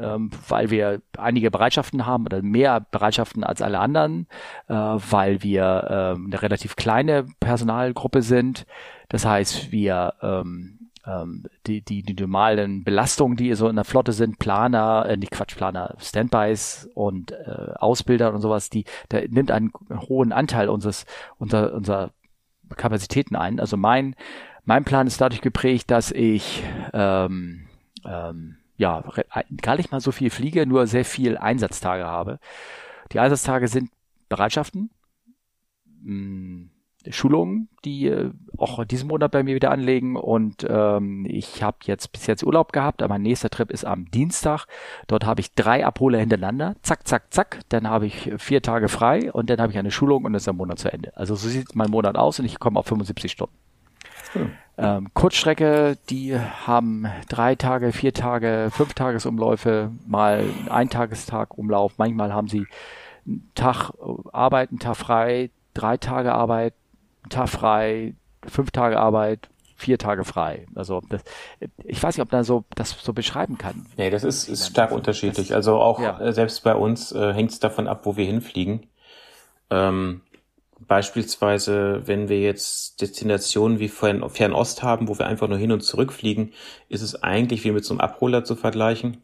[0.00, 4.28] ähm, weil wir einige Bereitschaften haben oder mehr Bereitschaften als alle anderen,
[4.68, 8.64] äh, weil wir ähm, eine relativ kleine Personalgruppe sind.
[9.08, 10.77] Das heißt, wir ähm,
[11.08, 15.32] ähm, die, die, die normalen Belastungen, die so in der Flotte sind, Planer, äh, nicht
[15.32, 21.06] Quatsch, Planer, Standbys und äh, Ausbilder und sowas, die, der nimmt einen hohen Anteil unseres,
[21.38, 22.10] unser, unserer
[22.76, 23.60] Kapazitäten ein.
[23.60, 24.14] Also mein,
[24.64, 27.66] mein Plan ist dadurch geprägt, dass ich ähm,
[28.04, 29.02] ähm, ja
[29.62, 32.38] gar nicht mal so viel fliege, nur sehr viel Einsatztage habe.
[33.12, 33.90] Die Einsatztage sind
[34.28, 34.90] Bereitschaften,
[36.02, 36.70] mh, hm,
[37.10, 40.16] Schulungen, die äh, auch diesen Monat bei mir wieder anlegen.
[40.16, 44.10] Und ähm, ich habe jetzt bis jetzt Urlaub gehabt, aber mein nächster Trip ist am
[44.10, 44.66] Dienstag.
[45.06, 46.76] Dort habe ich drei Abholer hintereinander.
[46.82, 47.60] Zack, zack, zack.
[47.68, 50.46] Dann habe ich vier Tage frei und dann habe ich eine Schulung und dann ist
[50.46, 51.16] der Monat zu Ende.
[51.16, 53.54] Also so sieht mein Monat aus und ich komme auf 75 Stunden.
[54.32, 54.50] Hm.
[54.76, 61.94] Ähm, Kurzstrecke, die haben drei Tage, vier Tage, fünf Tagesumläufe, mal ein Tagestag Umlauf.
[61.98, 62.66] Manchmal haben sie
[63.26, 63.92] einen Tag
[64.32, 66.74] Arbeit, einen Tag frei, drei Tage Arbeit,
[67.28, 68.14] Tag frei,
[68.46, 70.66] fünf Tage Arbeit, vier Tage frei.
[70.74, 71.22] Also das,
[71.84, 73.86] ich weiß nicht, ob man so das so beschreiben kann.
[73.96, 75.54] Nee, das ist, ist stark unterschiedlich.
[75.54, 76.18] Also auch ja.
[76.20, 78.86] Äh, selbst bei uns äh, hängt es davon ab, wo wir hinfliegen.
[79.70, 80.22] Ähm,
[80.80, 85.82] beispielsweise, wenn wir jetzt Destinationen wie Fern Fernost haben, wo wir einfach nur hin und
[85.82, 86.52] zurück fliegen,
[86.88, 89.18] ist es eigentlich wie mit so einem Abholer zu vergleichen.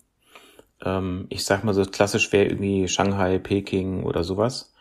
[0.85, 4.74] Ähm, ich sag mal so klassisch wäre irgendwie Shanghai, Peking oder sowas.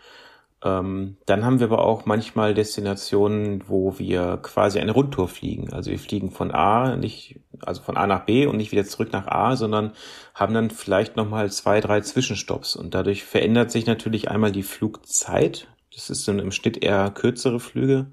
[0.64, 5.74] Ähm, dann haben wir aber auch manchmal Destinationen, wo wir quasi eine Rundtour fliegen.
[5.74, 9.12] Also wir fliegen von A, nicht, also von A nach B und nicht wieder zurück
[9.12, 9.92] nach A, sondern
[10.34, 12.78] haben dann vielleicht nochmal zwei, drei Zwischenstopps.
[12.78, 15.68] Und dadurch verändert sich natürlich einmal die Flugzeit.
[15.94, 18.08] Das ist dann im Schnitt eher kürzere Flüge.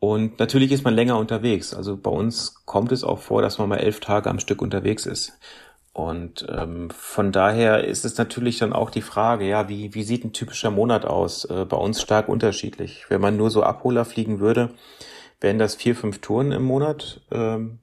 [0.00, 1.72] Und natürlich ist man länger unterwegs.
[1.72, 5.06] Also bei uns kommt es auch vor, dass man mal elf Tage am Stück unterwegs
[5.06, 5.38] ist.
[5.94, 10.24] Und ähm, von daher ist es natürlich dann auch die Frage, ja, wie, wie sieht
[10.24, 11.44] ein typischer Monat aus?
[11.44, 13.06] Äh, bei uns stark unterschiedlich.
[13.08, 14.70] Wenn man nur so Abholer fliegen würde,
[15.40, 17.20] wären das vier, fünf Touren im Monat.
[17.30, 17.78] Ähm,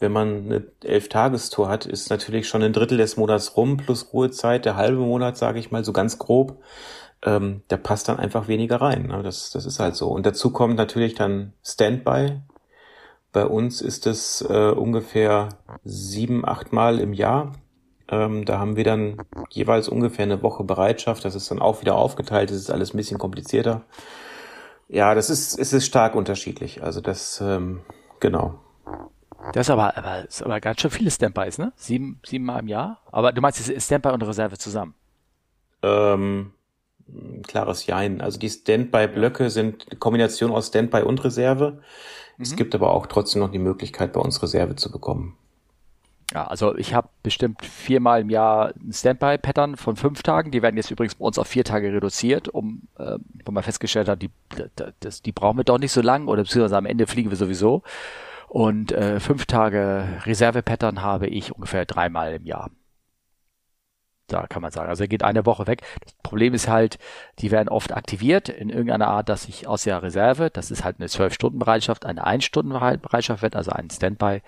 [0.00, 4.64] wenn man eine Elf-Tagestour hat, ist natürlich schon ein Drittel des Monats rum, plus Ruhezeit,
[4.64, 6.60] der halbe Monat, sage ich mal, so ganz grob.
[7.24, 9.06] Ähm, da passt dann einfach weniger rein.
[9.06, 9.22] Ne?
[9.22, 10.08] Das, das ist halt so.
[10.08, 12.40] Und dazu kommt natürlich dann Standby,
[13.36, 15.50] bei uns ist es äh, ungefähr
[15.84, 17.52] sieben, acht Mal im Jahr.
[18.08, 19.18] Ähm, da haben wir dann
[19.50, 21.22] jeweils ungefähr eine Woche Bereitschaft.
[21.22, 22.48] Das ist dann auch wieder aufgeteilt.
[22.48, 23.82] Das ist alles ein bisschen komplizierter.
[24.88, 26.82] Ja, das ist, es ist stark unterschiedlich.
[26.82, 27.82] Also das, ähm,
[28.20, 28.58] genau.
[29.52, 31.74] Das ist aber, aber, ist aber ganz schön viele Standbys, ne?
[31.76, 33.02] Sieben, sieben Mal im Jahr?
[33.12, 34.94] Aber du meinst, ist Standby und Reserve zusammen?
[35.82, 36.52] Ähm,
[37.46, 38.22] klares Jein.
[38.22, 41.82] Also die Standby-Blöcke sind eine Kombination aus Standby und Reserve.
[42.38, 42.56] Es mhm.
[42.56, 45.36] gibt aber auch trotzdem noch die Möglichkeit, bei uns Reserve zu bekommen.
[46.32, 50.50] Ja, also ich habe bestimmt viermal im Jahr ein Standby-Pattern von fünf Tagen.
[50.50, 54.08] Die werden jetzt übrigens bei uns auf vier Tage reduziert, um, äh, wo man festgestellt
[54.08, 54.30] hat, die,
[55.00, 57.82] das, die brauchen wir doch nicht so lang oder beziehungsweise am Ende fliegen wir sowieso.
[58.48, 62.70] Und äh, fünf Tage Reserve-Pattern habe ich ungefähr dreimal im Jahr
[64.26, 64.88] da kann man sagen.
[64.88, 65.82] Also er geht eine Woche weg.
[66.02, 66.98] Das Problem ist halt,
[67.38, 70.96] die werden oft aktiviert in irgendeiner Art, dass ich aus der Reserve, das ist halt
[70.98, 74.42] eine 12-Stunden-Bereitschaft, eine 1-Stunden-Bereitschaft wird, also ein Standby.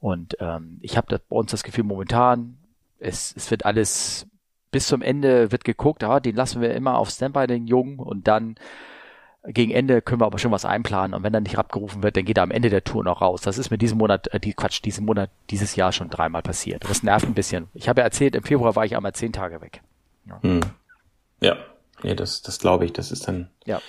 [0.00, 2.58] Und ähm, ich habe bei uns das Gefühl momentan,
[2.98, 4.26] es, es wird alles
[4.70, 8.26] bis zum Ende wird geguckt, ja, den lassen wir immer auf Standby, den Jungen, und
[8.26, 8.56] dann
[9.44, 12.24] gegen Ende können wir aber schon was einplanen und wenn dann nicht abgerufen wird, dann
[12.24, 13.40] geht er am Ende der Tour noch raus.
[13.42, 16.84] Das ist mir diesen Monat, äh, die Quatsch, diesen Monat, dieses Jahr schon dreimal passiert.
[16.88, 17.68] Das nervt ein bisschen.
[17.74, 19.82] Ich habe ja erzählt, im Februar war ich einmal zehn Tage weg.
[20.26, 20.60] Ja, hm.
[21.40, 21.56] ja.
[22.04, 22.92] Nee, das, das glaube ich.
[22.92, 23.48] Das ist dann.
[23.64, 23.80] Ja.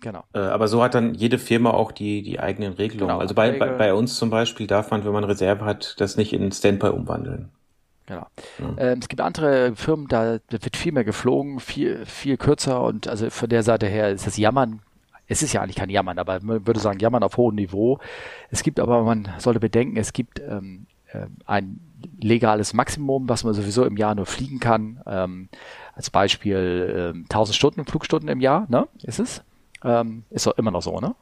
[0.00, 0.22] Genau.
[0.32, 3.08] Äh, aber so hat dann jede Firma auch die, die eigenen Regelungen.
[3.08, 6.16] Genau, also bei, bei, bei uns zum Beispiel darf man, wenn man Reserve hat, das
[6.16, 7.50] nicht in Standby umwandeln.
[8.06, 8.26] Genau.
[8.58, 8.76] Mhm.
[8.78, 13.28] Ähm, es gibt andere Firmen, da wird viel mehr geflogen, viel, viel kürzer und also
[13.28, 14.80] von der Seite her ist das Jammern
[15.28, 17.98] es ist ja eigentlich kein Jammern, aber man würde sagen, Jammern auf hohem Niveau.
[18.50, 21.80] Es gibt aber, man sollte bedenken, es gibt ähm, äh, ein
[22.20, 25.02] legales Maximum, was man sowieso im Jahr nur fliegen kann.
[25.06, 25.48] Ähm,
[25.94, 28.88] als Beispiel ähm, 1000 Stunden Flugstunden im Jahr, ne?
[29.02, 29.42] Ist es?
[29.84, 31.14] Ähm, ist doch immer noch so, ne?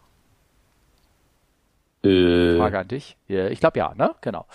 [2.08, 2.58] Äh.
[2.58, 3.16] Frage an dich.
[3.26, 4.14] Ich glaube ja, ne?
[4.20, 4.46] Genau.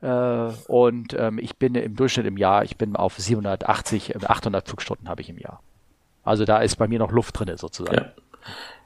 [0.00, 5.08] Äh, und ähm, ich bin im Durchschnitt im Jahr, ich bin auf 780, 800 Flugstunden
[5.08, 5.60] habe ich im Jahr.
[6.24, 7.96] Also da ist bei mir noch Luft drin sozusagen.
[7.96, 8.12] Ja.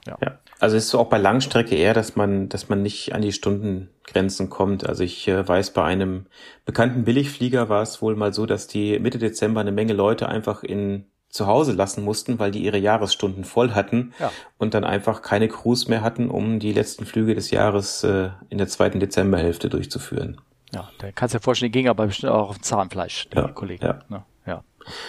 [0.05, 0.17] Ja.
[0.21, 0.39] ja.
[0.59, 4.49] Also ist so auch bei Langstrecke eher, dass man, dass man nicht an die Stundengrenzen
[4.49, 4.87] kommt.
[4.87, 6.25] Also ich äh, weiß, bei einem
[6.65, 10.63] bekannten Billigflieger war es wohl mal so, dass die Mitte Dezember eine Menge Leute einfach
[10.63, 14.31] in zu Hause lassen mussten, weil die ihre Jahresstunden voll hatten ja.
[14.59, 18.59] und dann einfach keine Crews mehr hatten, um die letzten Flüge des Jahres äh, in
[18.59, 20.39] der zweiten Dezemberhälfte durchzuführen.
[20.73, 23.47] Ja, da kannst du dir vorstellen, die ging aber bestimmt auch auf Zahnfleisch, die ja,
[23.47, 23.83] Kollegen.
[23.83, 23.99] Ja.
[24.09, 24.23] Ne?
[24.45, 24.63] ja.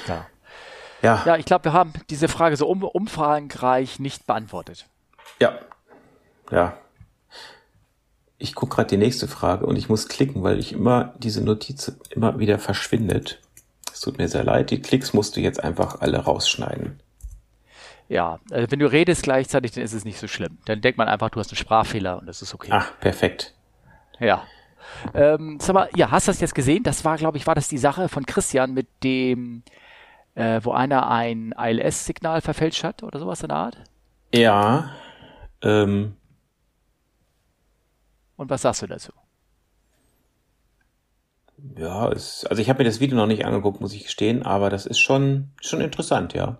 [0.09, 0.27] ja.
[1.05, 4.87] Ja, ja ich glaube, wir haben diese Frage so um, umfangreich nicht beantwortet.
[5.41, 5.59] Ja.
[6.51, 6.79] Ja.
[8.39, 11.93] Ich gucke gerade die nächste Frage und ich muss klicken, weil ich immer diese Notiz
[12.11, 13.41] immer wieder verschwindet.
[13.93, 14.71] Es tut mir sehr leid.
[14.71, 17.01] Die Klicks musst du jetzt einfach alle rausschneiden.
[18.09, 20.59] Ja, also wenn du redest gleichzeitig, dann ist es nicht so schlimm.
[20.67, 22.71] Dann denkt man einfach, du hast einen Sprachfehler und das ist okay.
[22.73, 23.55] Ach, perfekt.
[24.19, 24.43] Ja.
[25.15, 26.83] Ähm, sag mal, ja, hast du das jetzt gesehen?
[26.83, 29.63] Das war, glaube ich, war das die Sache von Christian mit dem
[30.35, 33.77] äh, wo einer ein ILS-Signal verfälscht hat oder sowas in der Art?
[34.35, 34.91] Ja.
[35.63, 36.17] Ähm.
[38.37, 39.13] Und was sagst du dazu?
[41.79, 44.71] Ja, es, also ich habe mir das Video noch nicht angeguckt, muss ich gestehen, aber
[44.71, 46.59] das ist schon, schon interessant, ja.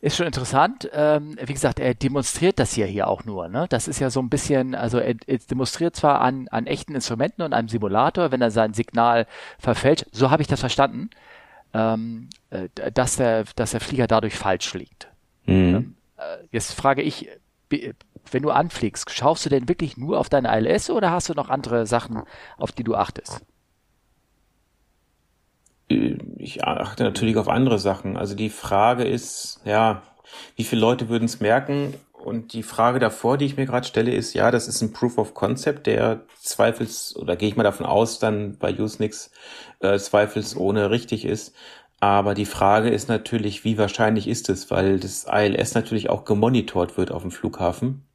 [0.00, 0.88] Ist schon interessant.
[0.92, 3.48] Ähm, wie gesagt, er demonstriert das hier hier auch nur.
[3.48, 3.66] Ne?
[3.68, 7.42] Das ist ja so ein bisschen, also er, er demonstriert zwar an, an echten Instrumenten
[7.42, 9.26] und einem Simulator, wenn er sein Signal
[9.58, 10.06] verfälscht.
[10.12, 11.10] So habe ich das verstanden
[11.74, 15.08] ähm, äh, dass, der, dass der Flieger dadurch falsch fliegt.
[15.46, 15.54] Mhm.
[15.54, 17.28] Ähm, äh, jetzt frage ich,
[18.30, 21.50] wenn du anfliegst, schaust du denn wirklich nur auf deine ILS oder hast du noch
[21.50, 22.22] andere Sachen,
[22.56, 23.44] auf die du achtest?
[25.88, 28.16] Ich achte natürlich auf andere Sachen.
[28.16, 30.02] Also die Frage ist, ja,
[30.56, 31.94] wie viele Leute würden es merken?
[32.28, 35.16] Und die Frage davor, die ich mir gerade stelle, ist, ja, das ist ein Proof
[35.16, 39.30] of Concept, der zweifels, oder gehe ich mal davon aus, dann bei Usenix
[39.80, 41.54] äh, zweifelsohne richtig ist.
[42.00, 46.98] Aber die Frage ist natürlich, wie wahrscheinlich ist es, weil das ILS natürlich auch gemonitort
[46.98, 48.06] wird auf dem Flughafen.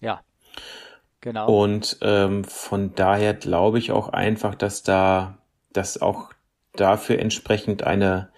[0.00, 0.22] Ja,
[1.20, 1.48] genau.
[1.48, 5.38] Und ähm, von daher glaube ich auch einfach, dass da,
[5.72, 6.30] dass auch
[6.72, 8.28] dafür entsprechend eine,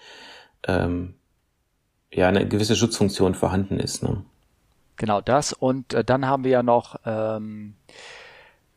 [0.66, 1.14] ähm,
[2.12, 4.02] ja, eine gewisse Schutzfunktion vorhanden ist.
[4.02, 4.22] Ne?
[4.98, 5.52] Genau das.
[5.52, 7.74] Und äh, dann haben wir ja noch ähm,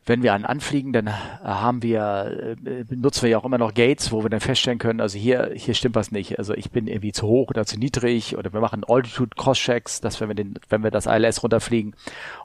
[0.04, 1.12] wenn wir einen anfliegen, dann
[1.44, 5.00] haben wir, äh, nutzen wir ja auch immer noch Gates, wo wir dann feststellen können,
[5.00, 6.38] also hier, hier stimmt was nicht.
[6.38, 10.00] Also ich bin irgendwie zu hoch oder zu niedrig oder wir machen Altitude Cross Checks,
[10.00, 11.94] dass wenn wir den, wenn wir das ILS runterfliegen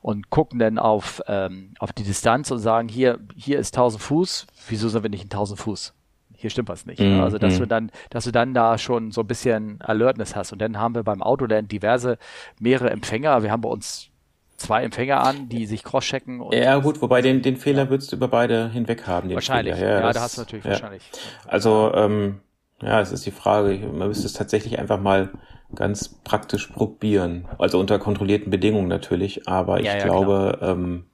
[0.02, 4.48] und gucken dann auf, ähm, auf die Distanz und sagen, hier, hier ist 1000 Fuß,
[4.70, 5.97] wieso sind wir nicht in 1000 Fuß?
[6.38, 7.00] Hier stimmt was nicht.
[7.00, 7.60] Mm, also, dass mm.
[7.60, 10.54] du dann, dass du dann da schon so ein bisschen Alertness hast.
[10.54, 12.18] Und dann haben wir beim Autoland diverse,
[12.60, 13.44] mehrere Empfänger.
[13.44, 14.10] Wir haben bei uns
[14.58, 16.44] zwei Empfänger an, die sich crosschecken.
[16.52, 17.90] Ja gut, wobei den, den Fehler ja.
[17.90, 19.34] würdest du über beide hinweg haben.
[19.34, 20.72] wahrscheinlich, ja, ja das, da hast du natürlich ja.
[20.72, 21.04] wahrscheinlich.
[21.46, 22.40] Also ähm,
[22.82, 25.30] ja, es ist die Frage, man müsste es tatsächlich einfach mal
[25.74, 27.48] ganz praktisch probieren.
[27.58, 31.06] Also unter kontrollierten Bedingungen natürlich, aber ich ja, glaube, ähm,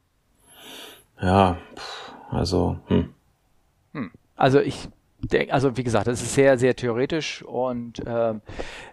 [1.21, 1.57] ja,
[2.29, 3.13] also, hm.
[3.93, 4.11] hm.
[4.35, 4.89] Also ich
[5.49, 8.33] also wie gesagt, das ist sehr, sehr theoretisch und äh,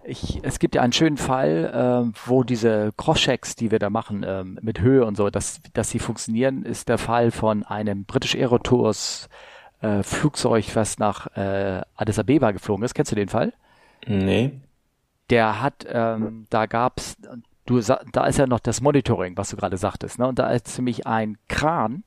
[0.05, 4.23] ich, es gibt ja einen schönen Fall, äh, wo diese Crosschecks, die wir da machen,
[4.23, 8.35] äh, mit Höhe und so, dass, dass sie funktionieren, ist der Fall von einem British
[8.35, 9.29] Aerotours
[9.81, 12.95] äh, Flugzeug, was nach äh, Addis Abeba geflogen ist.
[12.95, 13.53] Kennst du den Fall?
[14.07, 14.53] Nee.
[15.31, 17.17] Der hat, ähm, da gab's,
[17.67, 20.27] du, da ist ja noch das Monitoring, was du gerade sagtest, ne?
[20.27, 22.03] Und da ist nämlich ein Kran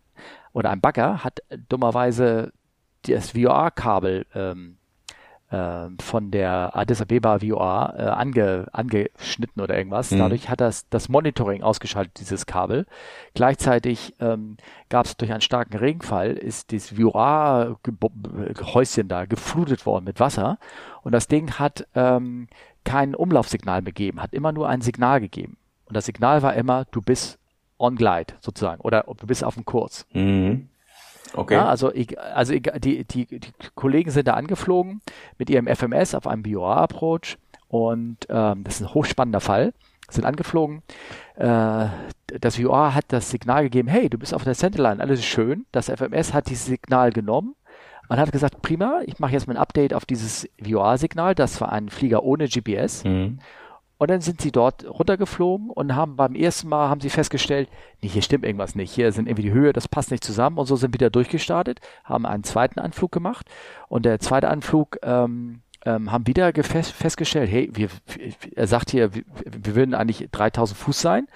[0.52, 2.52] oder ein Bagger hat dummerweise
[3.04, 4.78] das VOA-Kabel ähm,
[5.54, 10.10] äh, von der Addis Abeba VOA äh, ange, angeschnitten oder irgendwas.
[10.12, 10.18] Mhm.
[10.18, 12.88] Dadurch hat das das Monitoring ausgeschaltet, dieses Kabel.
[13.36, 14.58] Gleichzeitig ähm,
[14.90, 17.78] gab es durch einen starken Regenfall, ist das VOA-Häuschen
[19.08, 20.58] da geflutet worden mit Wasser
[21.04, 22.48] und das Ding hat ähm,
[22.84, 25.58] kein Umlaufsignal gegeben, hat immer nur ein Signal gegeben.
[25.86, 27.38] Und das Signal war immer, du bist
[27.78, 30.08] on glide sozusagen oder du bist auf dem Kurs.
[30.14, 30.70] Mhm.
[31.34, 31.56] Okay.
[31.56, 35.02] Ja, also ich, also ich, die, die, die Kollegen sind da angeflogen
[35.38, 39.74] mit ihrem FMS auf einem BOA-Approach und ähm, das ist ein hochspannender Fall.
[40.10, 40.84] Sind angeflogen.
[41.36, 41.88] Äh,
[42.40, 45.66] das VOA hat das Signal gegeben, hey, du bist auf der Centerline, alles ist schön.
[45.72, 47.56] Das FMS hat dieses Signal genommen
[48.10, 51.36] und hat gesagt, prima, ich mache jetzt mal ein Update auf dieses VOA-Signal.
[51.36, 53.04] Das war ein Flieger ohne GPS.
[53.06, 53.40] Mhm.
[54.04, 57.70] Und dann sind sie dort runtergeflogen und haben beim ersten Mal haben sie festgestellt,
[58.02, 58.92] nee, hier stimmt irgendwas nicht.
[58.92, 62.26] Hier sind irgendwie die Höhe, das passt nicht zusammen und so sind wieder durchgestartet, haben
[62.26, 63.48] einen zweiten Anflug gemacht
[63.88, 67.88] und der zweite Anflug ähm, ähm, haben wieder festgestellt, hey, wir,
[68.54, 71.30] er sagt hier, wir, wir würden eigentlich 3000 Fuß sein,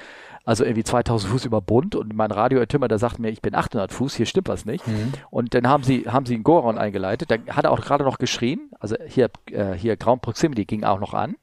[0.44, 3.94] also irgendwie 2000 Fuß über Bund und mein Radioertümmer, der sagt mir, ich bin 800
[3.94, 4.86] Fuß, hier stimmt was nicht.
[4.86, 5.14] Mhm.
[5.30, 8.18] Und dann haben sie, haben sie einen Goron eingeleitet, da hat er auch gerade noch
[8.18, 11.38] geschrien, also hier, äh, hier Ground Proximity ging auch noch an.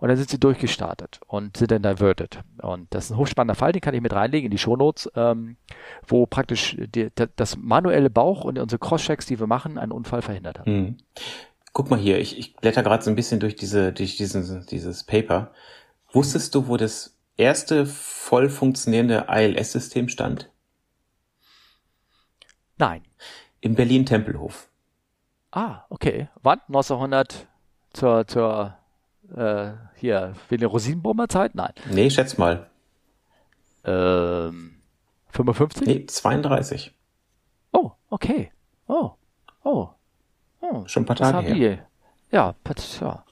[0.00, 2.40] Und dann sind sie durchgestartet und sind dann diverted.
[2.62, 5.58] Und das ist ein hochspannender Fall, den kann ich mit reinlegen in die Shownotes, ähm,
[6.06, 10.58] wo praktisch die, das manuelle Bauch und unsere Crosschecks, die wir machen, einen Unfall verhindert
[10.58, 10.72] haben.
[10.72, 10.96] Mhm.
[11.74, 15.04] Guck mal hier, ich, ich blätter gerade so ein bisschen durch diese, durch diesen, dieses
[15.04, 15.52] Paper.
[16.12, 20.50] Wusstest du, wo das erste voll funktionierende ILS-System stand?
[22.78, 23.02] Nein.
[23.60, 24.68] Im Berlin-Tempelhof.
[25.50, 26.28] Ah, okay.
[26.42, 26.60] Wann?
[26.68, 27.46] 1900
[27.92, 28.79] zur, zur
[29.36, 31.54] äh, hier, für die Rosinenbomberzeit?
[31.54, 31.72] Nein.
[31.90, 32.68] Nee, schätz mal.
[33.84, 34.76] Ähm,
[35.30, 35.86] 55?
[35.86, 36.94] Nee, 32.
[37.72, 38.50] Oh, okay.
[38.86, 39.12] Oh,
[39.64, 39.88] oh.
[40.60, 41.54] oh Schon ein paar Tage her.
[41.54, 41.78] Die.
[42.34, 42.54] Ja,
[43.00, 43.24] ja.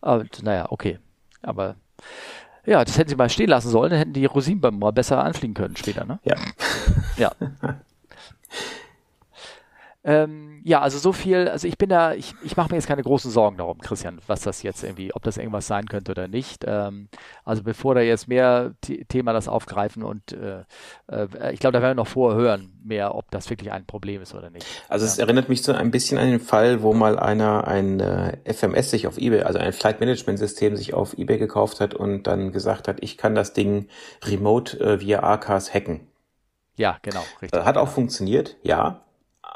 [0.00, 0.98] Aber, naja, okay.
[1.42, 1.76] Aber
[2.66, 5.54] ja, das hätten sie mal stehen lassen sollen, dann hätten die Rosinenbomben mal besser anfliegen
[5.54, 6.20] können später, ne?
[6.24, 6.36] Ja.
[7.16, 7.32] Ja.
[10.02, 13.02] Ähm, ja, also so viel, also ich bin da, ich, ich mache mir jetzt keine
[13.02, 16.64] großen Sorgen darum, Christian, was das jetzt irgendwie, ob das irgendwas sein könnte oder nicht.
[16.66, 17.08] Ähm,
[17.44, 18.72] also bevor da jetzt mehr
[19.08, 20.64] Thema das aufgreifen und äh,
[21.10, 24.22] äh, ich glaube, da werden wir noch vorher hören, mehr, ob das wirklich ein Problem
[24.22, 24.66] ist oder nicht.
[24.88, 25.24] Also es ja.
[25.24, 29.06] erinnert mich so ein bisschen an den Fall, wo mal einer ein äh, FMS sich
[29.06, 32.88] auf eBay, also ein Flight Management System sich auf eBay gekauft hat und dann gesagt
[32.88, 33.88] hat, ich kann das Ding
[34.24, 36.06] remote äh, via ACAS hacken.
[36.76, 37.62] Ja, genau, richtig.
[37.62, 39.02] Hat auch funktioniert, ja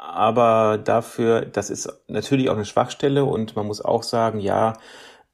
[0.07, 4.73] aber dafür, das ist natürlich auch eine Schwachstelle und man muss auch sagen, ja,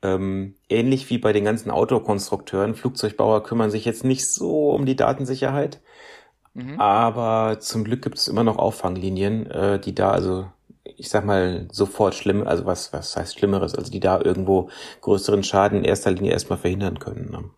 [0.04, 4.96] Ähm, ähnlich wie bei den ganzen Autokonstrukteuren, Flugzeugbauer kümmern sich jetzt nicht so um die
[4.96, 5.80] Datensicherheit.
[6.56, 6.80] Mhm.
[6.80, 10.48] Aber zum Glück gibt es immer noch Auffanglinien, äh, die da also,
[10.84, 14.70] ich sag mal, sofort schlimm, also was, was heißt Schlimmeres, also die da irgendwo
[15.02, 17.30] größeren Schaden in erster Linie erstmal verhindern können.
[17.32, 17.50] Ne?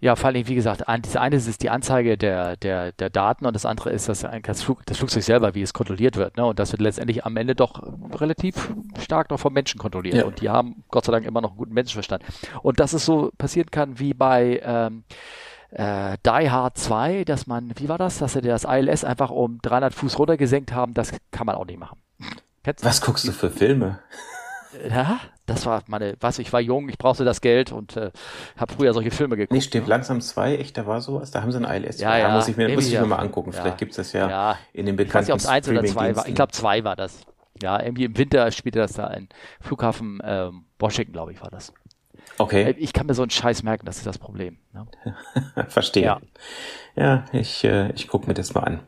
[0.00, 3.54] Ja, vor allem, wie gesagt, das eine ist die Anzeige der, der, der Daten und
[3.54, 6.36] das andere ist das, das, Flug, das Flugzeug selber, wie es kontrolliert wird.
[6.36, 6.44] Ne?
[6.44, 7.82] Und das wird letztendlich am Ende doch
[8.14, 10.16] relativ stark noch vom Menschen kontrolliert.
[10.16, 10.24] Ja.
[10.24, 12.22] Und die haben Gott sei Dank immer noch einen guten Menschenverstand.
[12.62, 15.04] Und dass es so passieren kann wie bei ähm,
[15.70, 19.58] äh, Die Hard 2, dass man, wie war das, dass sie das ILS einfach um
[19.62, 21.98] 300 Fuß runtergesenkt haben, das kann man auch nicht machen.
[22.62, 24.00] Kennst Was guckst du für Filme?
[24.88, 28.10] Ja, das war meine, was, ich war jung, ich brauchte das Geld und äh,
[28.56, 29.52] habe früher solche Filme geguckt.
[29.52, 32.00] Nee, stimmt, langsam zwei, echt, da war sowas, da haben sie ein ILS.
[32.00, 33.60] Ja, ja, da muss ich mir, muss ich mir mal angucken, ja.
[33.60, 35.84] vielleicht gibt's das ja, ja, in den bekannten Ich weiß nicht, ob es eins oder
[35.84, 37.20] zwei war, ich glaube zwei war das.
[37.62, 39.28] Ja, irgendwie im Winter spielte das da ein
[39.60, 41.72] Flughafen ähm, Washington, glaube ich, war das.
[42.38, 42.62] Okay.
[42.62, 44.58] Äh, ich kann mir so einen Scheiß merken, das ist das Problem.
[44.72, 44.86] Ne?
[45.68, 46.04] Verstehe.
[46.04, 46.20] Ja,
[46.96, 48.80] ja ich, äh, ich gucke mir das mal an.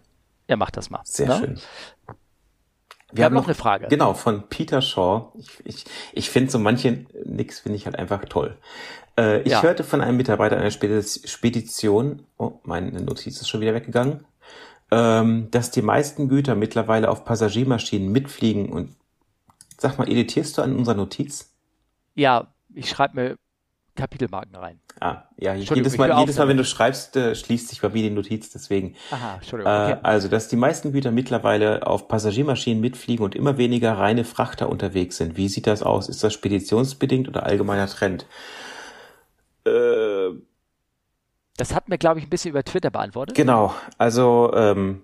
[0.48, 1.00] Ja, mach das mal.
[1.04, 1.38] Sehr ne?
[1.38, 1.60] schön.
[3.12, 3.86] Wir, haben noch eine Frage.
[3.88, 5.32] Genau, von Peter Shaw.
[5.38, 8.58] Ich, ich, ich finde so manche nix finde ich halt einfach toll.
[9.18, 9.62] Äh, ich ja.
[9.62, 14.24] hörte von einem Mitarbeiter einer Spedition, oh, meine Notiz ist schon wieder weggegangen,
[14.90, 18.96] ähm, dass die meisten Güter mittlerweile auf Passagiermaschinen mitfliegen und
[19.78, 21.54] sag mal, editierst du an unserer Notiz?
[22.14, 23.36] Ja, ich schreibe mir
[23.96, 24.80] Kapitelmarken rein.
[25.00, 28.10] Ah, ja, jedes Mal, jedes Mal, wenn du schreibst, äh, schließt sich bei mir die
[28.10, 28.94] Notiz, deswegen.
[29.10, 29.72] Aha, Entschuldigung.
[29.72, 29.98] Äh, okay.
[30.02, 35.16] Also, dass die meisten Güter mittlerweile auf Passagiermaschinen mitfliegen und immer weniger reine Frachter unterwegs
[35.16, 35.36] sind.
[35.36, 36.08] Wie sieht das aus?
[36.08, 38.26] Ist das speditionsbedingt oder allgemeiner Trend?
[39.66, 40.30] Äh,
[41.56, 43.36] das hat mir, glaube ich, ein bisschen über Twitter beantwortet.
[43.36, 45.02] Genau, also ähm,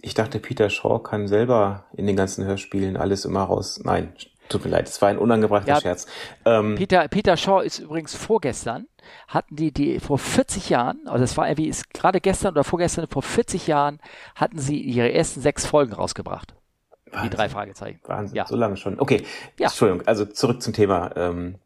[0.00, 3.80] ich dachte, Peter Shaw kann selber in den ganzen Hörspielen alles immer raus.
[3.84, 4.12] Nein,
[4.48, 6.06] Tut mir leid, es war ein unangebrachter ja, Scherz.
[6.44, 8.86] Ähm, Peter, Peter Shaw ist übrigens vorgestern,
[9.26, 13.06] hatten die, die vor 40 Jahren, also das war irgendwie, ist gerade gestern oder vorgestern,
[13.08, 14.00] vor 40 Jahren,
[14.34, 16.54] hatten sie ihre ersten sechs Folgen rausgebracht.
[17.10, 18.00] Wahnsinn, die drei Fragezeichen.
[18.04, 18.46] Wahnsinn, ja.
[18.46, 18.98] so lange schon.
[19.00, 19.24] Okay,
[19.58, 19.68] ja.
[19.68, 21.10] Entschuldigung, also zurück zum Thema.
[21.16, 21.56] Ähm,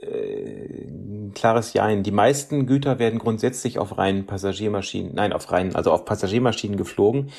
[0.00, 0.86] äh,
[1.34, 2.02] klares Jein.
[2.02, 7.30] Die meisten Güter werden grundsätzlich auf reinen Passagiermaschinen, nein, auf reinen, also auf Passagiermaschinen geflogen,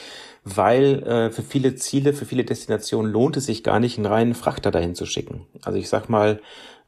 [0.43, 4.34] weil äh, für viele Ziele, für viele Destinationen lohnt es sich gar nicht, einen reinen
[4.34, 5.47] Frachter dahin zu schicken.
[5.63, 6.41] Also ich sag mal,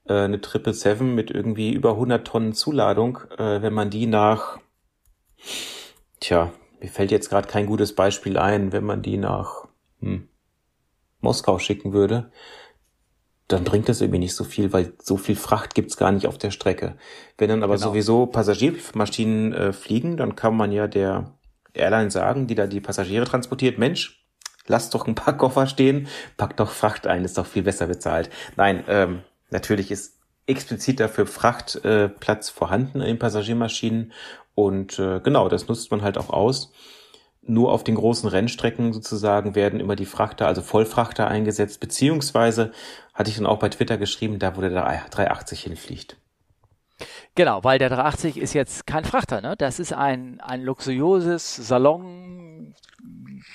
[0.06, 4.60] äh, eine Triple Seven mit irgendwie über 100 Tonnen Zuladung, äh, wenn man die nach,
[6.20, 9.68] tja, mir fällt jetzt gerade kein gutes Beispiel ein, wenn man die nach
[10.00, 10.28] hm,
[11.20, 12.32] Moskau schicken würde,
[13.52, 16.38] dann bringt das irgendwie nicht so viel, weil so viel Fracht gibt's gar nicht auf
[16.38, 16.96] der Strecke.
[17.38, 17.90] Wenn dann aber genau.
[17.90, 21.34] sowieso Passagiermaschinen äh, fliegen, dann kann man ja der
[21.74, 24.26] Airline sagen, die da die Passagiere transportiert, Mensch,
[24.68, 28.30] lass doch ein paar Koffer stehen, pack doch Fracht ein, ist doch viel besser bezahlt.
[28.56, 34.12] Nein, ähm, natürlich ist explizit dafür Frachtplatz äh, vorhanden in Passagiermaschinen
[34.56, 36.74] und äh, genau, das nutzt man halt auch aus
[37.42, 42.72] nur auf den großen Rennstrecken sozusagen werden immer die Frachter, also Vollfrachter eingesetzt, beziehungsweise
[43.13, 46.17] hatte ich dann auch bei Twitter geschrieben, da wo der 380 hinfliegt.
[47.36, 49.56] Genau, weil der 380 ist jetzt kein Frachter, ne?
[49.58, 52.76] Das ist ein, ein luxuriöses Salon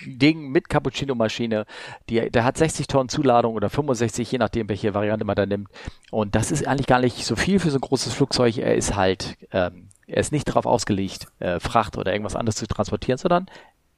[0.04, 1.66] Ding mit Cappuccino-Maschine.
[2.08, 5.68] Der hat 60 Tonnen Zuladung oder 65, je nachdem, welche Variante man da nimmt.
[6.10, 8.58] Und das ist eigentlich gar nicht so viel für so ein großes Flugzeug.
[8.58, 12.66] Er ist halt, ähm, er ist nicht darauf ausgelegt, äh, Fracht oder irgendwas anderes zu
[12.66, 13.46] transportieren, sondern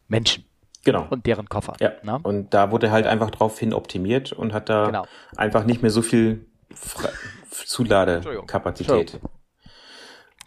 [0.09, 0.45] Menschen.
[0.85, 1.07] Genau.
[1.11, 1.75] Und deren Koffer.
[1.81, 1.93] Ja.
[2.03, 2.21] Na?
[2.23, 5.07] Und da wurde halt einfach drauf hin optimiert und hat da genau.
[5.37, 7.09] einfach nicht mehr so viel Fra
[7.51, 9.21] Zuladekapazität.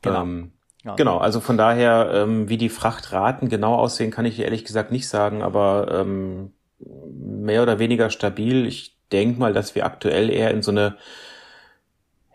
[0.02, 0.22] Genau.
[0.22, 0.96] Ähm, ja.
[0.96, 5.08] Genau, also von daher, ähm, wie die Frachtraten genau aussehen, kann ich ehrlich gesagt nicht
[5.08, 8.65] sagen, aber ähm, mehr oder weniger stabil.
[8.65, 10.98] Ich denke mal, dass wir aktuell eher in so eine,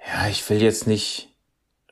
[0.07, 1.36] ja, ich will jetzt nicht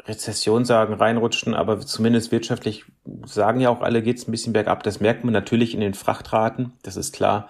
[0.07, 2.85] Rezession sagen, reinrutschen, aber zumindest wirtschaftlich
[3.25, 4.83] sagen ja auch alle, geht's ein bisschen bergab.
[4.83, 7.49] Das merkt man natürlich in den Frachtraten, das ist klar.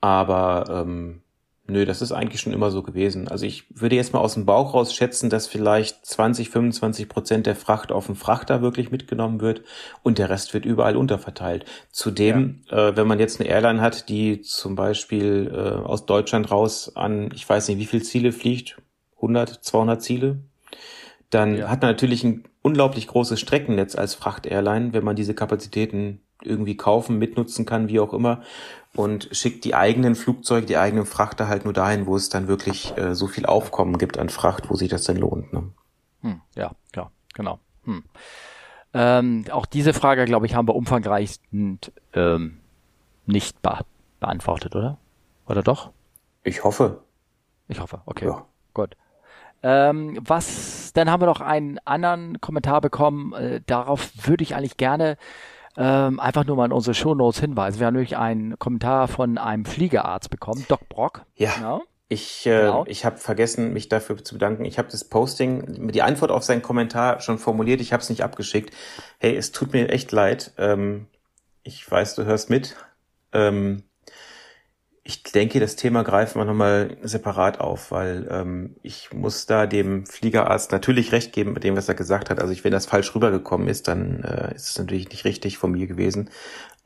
[0.00, 1.22] Aber ähm,
[1.66, 3.28] nö, das ist eigentlich schon immer so gewesen.
[3.28, 7.46] Also ich würde jetzt mal aus dem Bauch raus schätzen, dass vielleicht 20, 25 Prozent
[7.46, 9.62] der Fracht auf dem Frachter wirklich mitgenommen wird
[10.02, 11.64] und der Rest wird überall unterverteilt.
[11.90, 12.88] Zudem, ja.
[12.88, 17.30] äh, wenn man jetzt eine Airline hat, die zum Beispiel äh, aus Deutschland raus an,
[17.34, 18.80] ich weiß nicht, wie viel Ziele fliegt,
[19.16, 20.38] 100, 200 Ziele,
[21.32, 21.68] dann ja.
[21.68, 27.18] hat man natürlich ein unglaublich großes Streckennetz als Frachtairline, wenn man diese Kapazitäten irgendwie kaufen,
[27.18, 28.42] mitnutzen kann, wie auch immer,
[28.94, 32.96] und schickt die eigenen Flugzeuge, die eigenen Frachter halt nur dahin, wo es dann wirklich
[32.98, 35.52] äh, so viel Aufkommen gibt an Fracht, wo sich das denn lohnt.
[35.52, 35.70] Ne?
[36.20, 37.58] Hm, ja, ja, genau.
[37.84, 38.04] Hm.
[38.92, 42.58] Ähm, auch diese Frage, glaube ich, haben wir umfangreich ähm,
[43.24, 43.78] nicht be
[44.20, 44.98] beantwortet, oder?
[45.46, 45.90] Oder doch?
[46.44, 47.02] Ich hoffe.
[47.68, 48.26] Ich hoffe, okay.
[48.26, 48.44] Ja.
[48.74, 48.96] Gut.
[49.62, 53.32] Ähm, was, dann haben wir noch einen anderen Kommentar bekommen.
[53.32, 55.16] Äh, darauf würde ich eigentlich gerne
[55.76, 57.80] ähm, einfach nur mal in unsere Shownotes hinweisen.
[57.80, 61.24] Wir haben nämlich einen Kommentar von einem Fliegerarzt bekommen, Doc Brock.
[61.36, 61.52] Ja.
[61.56, 61.82] Genau.
[62.08, 62.84] Ich, äh, genau.
[62.86, 64.66] ich habe vergessen, mich dafür zu bedanken.
[64.66, 67.80] Ich habe das Posting, die Antwort auf seinen Kommentar schon formuliert.
[67.80, 68.74] Ich habe es nicht abgeschickt.
[69.18, 70.52] Hey, es tut mir echt leid.
[70.58, 71.06] Ähm,
[71.62, 72.76] ich weiß, du hörst mit.
[73.32, 73.84] Ähm,
[75.04, 80.06] ich denke, das Thema greifen wir nochmal separat auf, weil ähm, ich muss da dem
[80.06, 82.40] Fliegerarzt natürlich recht geben mit dem, was er gesagt hat.
[82.40, 85.72] Also ich, wenn das falsch rübergekommen ist, dann äh, ist es natürlich nicht richtig von
[85.72, 86.30] mir gewesen.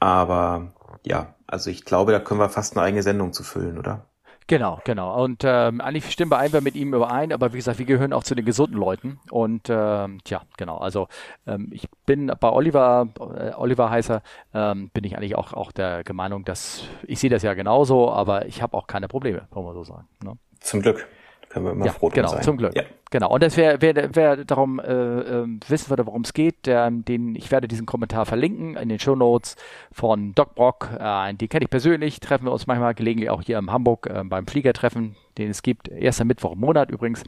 [0.01, 0.73] Aber
[1.05, 4.07] ja, also ich glaube, da können wir fast eine eigene Sendung zu füllen, oder?
[4.49, 5.25] Genau, genau.
[5.25, 8.23] Und ähm, eigentlich stimmen wir einfach mit ihm überein, aber wie gesagt, wir gehören auch
[8.23, 9.19] zu den gesunden Leuten.
[9.31, 10.79] Und ähm, tja, genau.
[10.79, 11.09] Also
[11.49, 14.23] ähm, ich bin bei Oliver, äh, Oliver heißer,
[14.55, 18.47] ähm, bin ich eigentlich auch auch der Meinung, dass ich sehe das ja genauso, aber
[18.47, 20.07] ich habe auch keine Probleme, wollen wir so sagen.
[20.23, 20.39] Ne?
[20.61, 21.09] Zum Glück
[21.57, 22.43] können wir immer ja, froh genau, sein.
[22.43, 22.77] Zum Glück.
[22.77, 22.83] Ja.
[23.11, 23.31] Genau.
[23.31, 27.35] Und das wer, wer, wer darum äh, äh, wissen würde, worum es geht, der, den
[27.35, 29.57] ich werde diesen Kommentar verlinken in den Show Notes
[29.91, 30.91] von Doc Brock.
[30.99, 32.21] Äh, den kenne ich persönlich.
[32.21, 35.89] Treffen wir uns manchmal gelegentlich auch hier in Hamburg äh, beim Fliegertreffen, den es gibt.
[35.89, 37.25] Erster Mittwoch im Monat übrigens.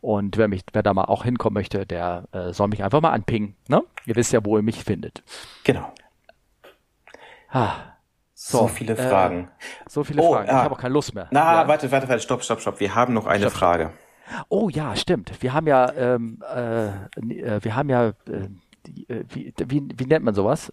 [0.00, 3.12] Und wer mich, wer da mal auch hinkommen möchte, der äh, soll mich einfach mal
[3.12, 3.54] anpingen.
[3.68, 3.84] Ne?
[4.06, 5.22] Ihr wisst ja, wo ihr mich findet.
[5.62, 5.92] Genau.
[7.50, 7.97] Ah.
[8.40, 9.50] So, so, viele äh, Fragen.
[9.88, 10.46] So viele oh, Fragen.
[10.46, 10.62] Ich ah.
[10.62, 11.26] habe auch keine Lust mehr.
[11.32, 11.68] Na, ja.
[11.68, 12.78] warte, warte, warte, stopp, stopp, stopp.
[12.78, 13.92] Wir haben noch eine stopp, Frage.
[14.48, 15.32] Oh ja, stimmt.
[15.42, 18.12] Wir haben ja, ähm, äh, äh wir haben ja, äh,
[19.08, 20.72] äh, wie, wie, wie nennt man sowas?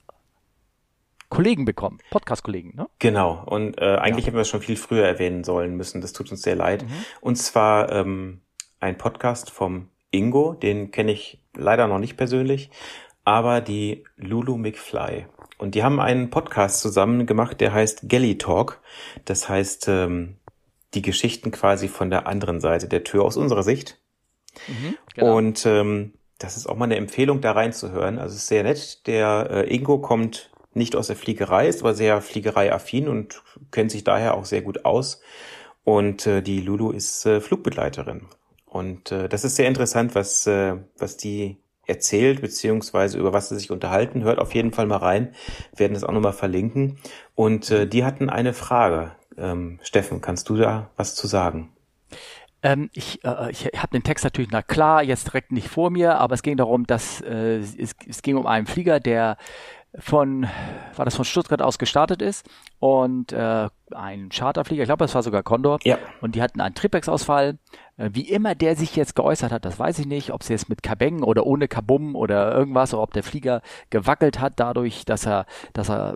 [1.30, 2.88] Kollegen bekommen, Podcast-Kollegen, ne?
[3.00, 3.44] Genau.
[3.44, 4.28] Und äh, eigentlich ja.
[4.28, 6.02] hätten wir es schon viel früher erwähnen sollen müssen.
[6.02, 6.84] Das tut uns sehr leid.
[6.84, 7.06] Mhm.
[7.22, 8.42] Und zwar ähm,
[8.80, 12.70] ein Podcast vom Ingo, den kenne ich leider noch nicht persönlich,
[13.24, 15.26] aber die Lulu McFly.
[15.58, 18.82] Und die haben einen Podcast zusammen gemacht, der heißt Gelly Talk.
[19.24, 20.36] Das heißt, ähm,
[20.94, 24.00] die Geschichten quasi von der anderen Seite der Tür aus unserer Sicht.
[24.68, 25.38] Mhm, genau.
[25.38, 28.18] Und ähm, das ist auch mal eine Empfehlung, da reinzuhören.
[28.18, 29.08] Also es ist sehr nett.
[29.08, 33.42] Der äh, Ingo kommt nicht aus der Fliegerei, ist aber sehr Fliegerei-affin und
[33.72, 35.22] kennt sich daher auch sehr gut aus.
[35.84, 38.24] Und äh, die Lulu ist äh, Flugbegleiterin.
[38.66, 41.58] Und äh, das ist sehr interessant, was, äh, was die
[41.88, 44.24] erzählt, beziehungsweise über was sie sich unterhalten.
[44.24, 45.34] Hört auf jeden Fall mal rein.
[45.76, 46.98] Werden das auch nochmal verlinken.
[47.36, 49.12] Und äh, die hatten eine Frage.
[49.38, 51.72] Ähm, Steffen, kannst du da was zu sagen?
[52.64, 56.18] Ähm, ich äh, ich habe den Text natürlich, na klar, jetzt direkt nicht vor mir,
[56.18, 59.38] aber es ging darum, dass äh, es, es ging um einen Flieger, der
[60.00, 60.48] von,
[60.96, 62.48] war das von Stuttgart aus gestartet ist
[62.80, 65.98] und äh, ein Charterflieger, ich glaube, das war sogar Condor, ja.
[66.22, 67.58] und die hatten einen Tripex-Ausfall.
[67.98, 70.70] Äh, wie immer der sich jetzt geäußert hat, das weiß ich nicht, ob es jetzt
[70.70, 75.26] mit Kabeng oder ohne Kabum oder irgendwas, oder ob der Flieger gewackelt hat dadurch, dass
[75.26, 76.16] er, dass er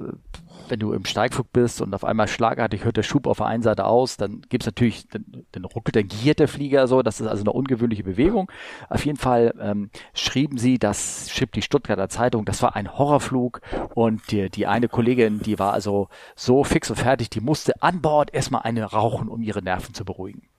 [0.67, 3.63] wenn du im Steigflug bist und auf einmal schlagartig hört der Schub auf der einen
[3.63, 7.27] Seite aus, dann gibt's natürlich, dann, dann ruckelt, dann giert der Flieger so, das ist
[7.27, 8.51] also eine ungewöhnliche Bewegung.
[8.89, 13.61] Auf jeden Fall ähm, schrieben sie, das schrieb die Stuttgarter Zeitung, das war ein Horrorflug
[13.95, 18.01] und die, die eine Kollegin, die war also so fix und fertig, die musste an
[18.01, 20.49] Bord erstmal eine rauchen, um ihre Nerven zu beruhigen.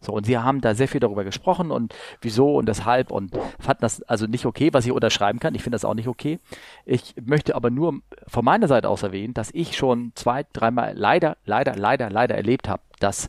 [0.00, 3.82] So, und sie haben da sehr viel darüber gesprochen und wieso und deshalb und fanden
[3.82, 5.54] das also nicht okay, was ich unterschreiben kann.
[5.54, 6.38] Ich finde das auch nicht okay.
[6.86, 11.36] Ich möchte aber nur von meiner Seite aus erwähnen, dass ich schon zwei, dreimal leider,
[11.44, 13.28] leider, leider, leider erlebt habe, dass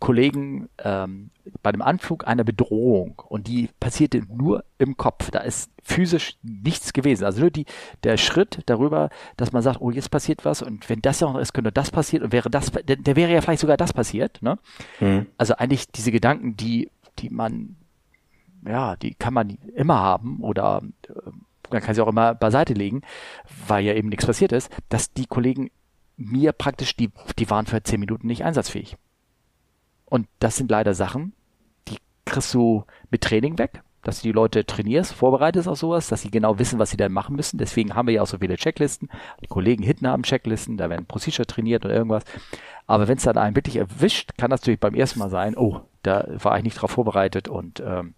[0.00, 1.30] Kollegen ähm,
[1.62, 5.30] bei dem Anflug einer Bedrohung und die passierte nur im Kopf.
[5.30, 7.24] Da ist physisch nichts gewesen.
[7.24, 7.66] Also nur die,
[8.02, 11.52] der Schritt darüber, dass man sagt, oh, jetzt passiert was und wenn das noch ist,
[11.52, 14.40] könnte das passieren und wäre das, der, der wäre ja vielleicht sogar das passiert.
[14.42, 14.58] Ne?
[15.00, 15.26] Mhm.
[15.36, 17.76] Also eigentlich diese Gedanken, die, die man,
[18.66, 21.12] ja, die kann man immer haben oder äh,
[21.70, 23.02] man kann sie auch immer beiseite legen,
[23.68, 25.70] weil ja eben nichts passiert ist, dass die Kollegen
[26.16, 28.96] mir praktisch, die, die waren für zehn Minuten nicht einsatzfähig.
[30.10, 31.32] Und das sind leider Sachen,
[31.88, 31.96] die
[32.26, 36.30] kriegst du mit Training weg, dass du die Leute trainierst, vorbereitest auf sowas, dass sie
[36.30, 37.58] genau wissen, was sie dann machen müssen.
[37.58, 39.08] Deswegen haben wir ja auch so viele Checklisten.
[39.40, 42.24] Die Kollegen hinten haben Checklisten, da werden Procedure trainiert oder irgendwas.
[42.86, 45.80] Aber wenn es dann einen wirklich erwischt, kann das natürlich beim ersten Mal sein, oh,
[46.02, 48.14] da war ich nicht drauf vorbereitet und ähm,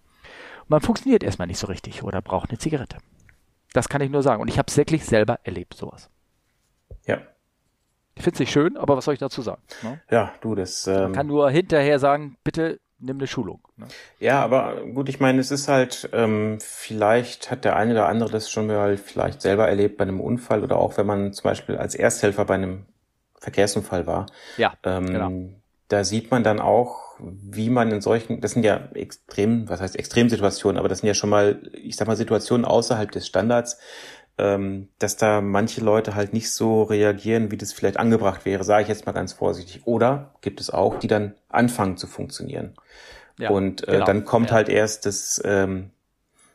[0.67, 2.97] man funktioniert erstmal nicht so richtig oder braucht eine Zigarette.
[3.73, 4.41] Das kann ich nur sagen.
[4.41, 6.09] Und ich habe es wirklich selber erlebt, sowas.
[7.05, 7.19] Ja,
[8.15, 9.61] ich finde es nicht schön, aber was soll ich dazu sagen?
[9.81, 9.99] Ne?
[10.11, 10.87] Ja, du, das.
[10.87, 13.61] Ähm, Man kann nur hinterher sagen, bitte nimm eine Schulung.
[13.75, 13.87] Ne?
[14.19, 18.31] Ja, aber gut, ich meine, es ist halt, ähm, vielleicht hat der eine oder andere
[18.31, 21.75] das schon mal vielleicht selber erlebt bei einem Unfall oder auch wenn man zum Beispiel
[21.77, 22.85] als Ersthelfer bei einem
[23.39, 24.27] Verkehrsunfall war.
[24.57, 25.31] Ja, ähm, genau.
[25.89, 29.95] Da sieht man dann auch, wie man in solchen, das sind ja extrem, was heißt
[29.97, 33.79] Extremsituationen, aber das sind ja schon mal, ich sag mal, Situationen außerhalb des Standards,
[34.37, 38.83] ähm, dass da manche Leute halt nicht so reagieren, wie das vielleicht angebracht wäre, sage
[38.83, 39.85] ich jetzt mal ganz vorsichtig.
[39.85, 42.73] Oder gibt es auch, die dann anfangen zu funktionieren.
[43.37, 44.05] Ja, und äh, genau.
[44.05, 44.55] dann kommt ja.
[44.55, 45.91] halt erst das, ähm,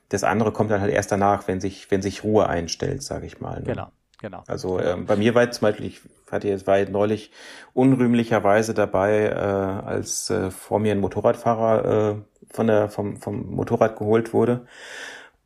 [0.08, 3.40] das andere kommt dann halt erst danach, wenn sich, wenn sich Ruhe einstellt, sage ich
[3.40, 3.60] mal.
[3.60, 3.66] Ne?
[3.66, 3.88] Genau.
[4.20, 4.42] Genau.
[4.48, 7.30] Also ähm, bei mir war zum Beispiel, ich hatte jetzt war neulich
[7.72, 13.96] unrühmlicherweise dabei, äh, als äh, vor mir ein Motorradfahrer äh, von der vom vom Motorrad
[13.96, 14.66] geholt wurde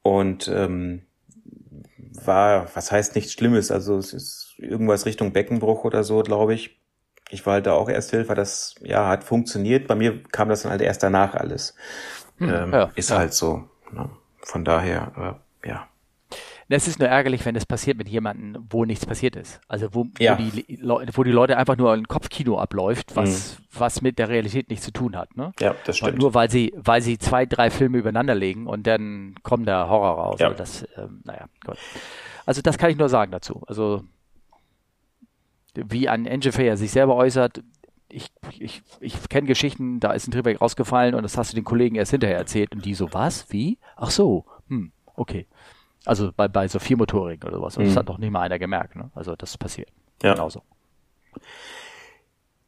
[0.01, 1.03] und ähm,
[2.24, 6.78] war, was heißt nichts Schlimmes, also es ist irgendwas Richtung Beckenbruch oder so, glaube ich.
[7.30, 9.88] Ich war halt da auch Ersthilfe, das ja hat funktioniert.
[9.88, 11.74] Bei mir kam das dann halt erst danach alles.
[12.38, 13.18] Hm, ähm, ja, ist ja.
[13.18, 13.64] halt so.
[13.90, 14.10] Ne?
[14.42, 15.88] Von daher, äh, ja.
[16.72, 19.60] Es ist nur ärgerlich, wenn es passiert mit jemandem, wo nichts passiert ist.
[19.68, 20.38] Also wo, ja.
[20.38, 20.78] wo, die,
[21.12, 23.78] wo die Leute einfach nur ein Kopfkino abläuft, was, mhm.
[23.78, 25.36] was mit der Realität nichts zu tun hat.
[25.36, 25.52] Ne?
[25.60, 26.18] Ja, das stimmt.
[26.18, 30.14] nur weil sie, weil sie zwei, drei Filme übereinander legen und dann kommt der Horror
[30.14, 30.40] raus.
[30.40, 30.46] Ja.
[30.46, 31.78] Also das, ähm, naja, Gott.
[32.46, 33.62] Also das kann ich nur sagen dazu.
[33.66, 34.02] Also
[35.74, 37.62] wie ein Engineer sich selber äußert,
[38.08, 41.64] ich, ich, ich kenne Geschichten, da ist ein Triebwerk rausgefallen und das hast du den
[41.64, 43.50] Kollegen erst hinterher erzählt und die so, was?
[43.50, 43.78] Wie?
[43.96, 45.46] Ach so, hm, okay.
[46.05, 47.76] Also bei, bei so Viermotorigen oder sowas.
[47.76, 47.88] Und mhm.
[47.88, 48.96] das hat noch nicht mal einer gemerkt.
[48.96, 49.11] Ne?
[49.14, 49.88] Also das passiert.
[50.22, 50.34] Ja.
[50.34, 50.62] Genauso.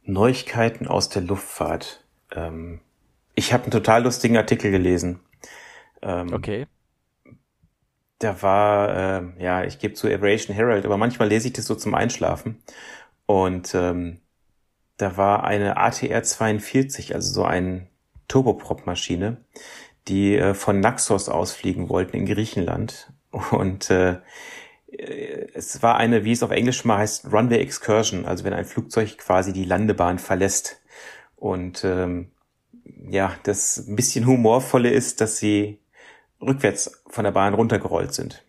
[0.03, 2.03] Neuigkeiten aus der Luftfahrt.
[2.31, 2.81] Ähm,
[3.33, 5.19] ich habe einen total lustigen Artikel gelesen.
[6.01, 6.67] Ähm, okay.
[8.19, 11.75] Da war, äh, ja, ich gebe zu Aviation Herald, aber manchmal lese ich das so
[11.75, 12.63] zum Einschlafen.
[13.25, 14.21] Und ähm,
[14.97, 17.87] da war eine ATR 42, also so eine
[18.27, 19.37] Turboprop-Maschine,
[20.07, 23.11] die äh, von Naxos ausfliegen wollten in Griechenland
[23.51, 24.17] und äh,
[25.53, 29.17] es war eine, wie es auf Englisch mal heißt, Runway Excursion, also wenn ein Flugzeug
[29.17, 30.81] quasi die Landebahn verlässt.
[31.35, 32.31] Und ähm,
[33.09, 35.79] ja, das ein bisschen humorvolle ist, dass sie
[36.41, 38.43] rückwärts von der Bahn runtergerollt sind.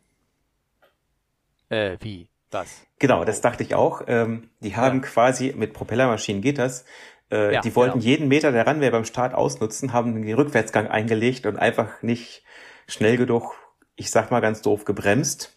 [1.69, 2.29] Äh, wie?
[2.51, 2.69] Was?
[2.99, 4.03] Genau, das dachte ich auch.
[4.07, 5.09] Ähm, die haben ja.
[5.09, 6.85] quasi, mit Propellermaschinen geht das,
[7.31, 8.05] äh, ja, die wollten genau.
[8.05, 12.45] jeden Meter der Runway beim Start ausnutzen, haben den Rückwärtsgang eingelegt und einfach nicht
[12.87, 13.55] schnell genug
[13.97, 15.53] ich sag mal ganz doof, gebremst,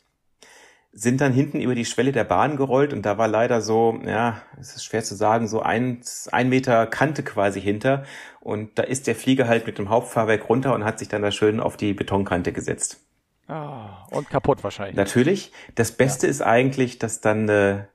[0.91, 4.41] sind dann hinten über die Schwelle der Bahn gerollt und da war leider so, ja,
[4.59, 8.05] es ist schwer zu sagen, so ein, ein Meter Kante quasi hinter
[8.39, 11.31] und da ist der Flieger halt mit dem Hauptfahrwerk runter und hat sich dann da
[11.31, 13.01] schön auf die Betonkante gesetzt.
[13.47, 14.95] Ah, und kaputt wahrscheinlich.
[14.95, 15.51] Natürlich.
[15.75, 16.31] Das Beste ja.
[16.31, 17.85] ist eigentlich, dass dann, äh,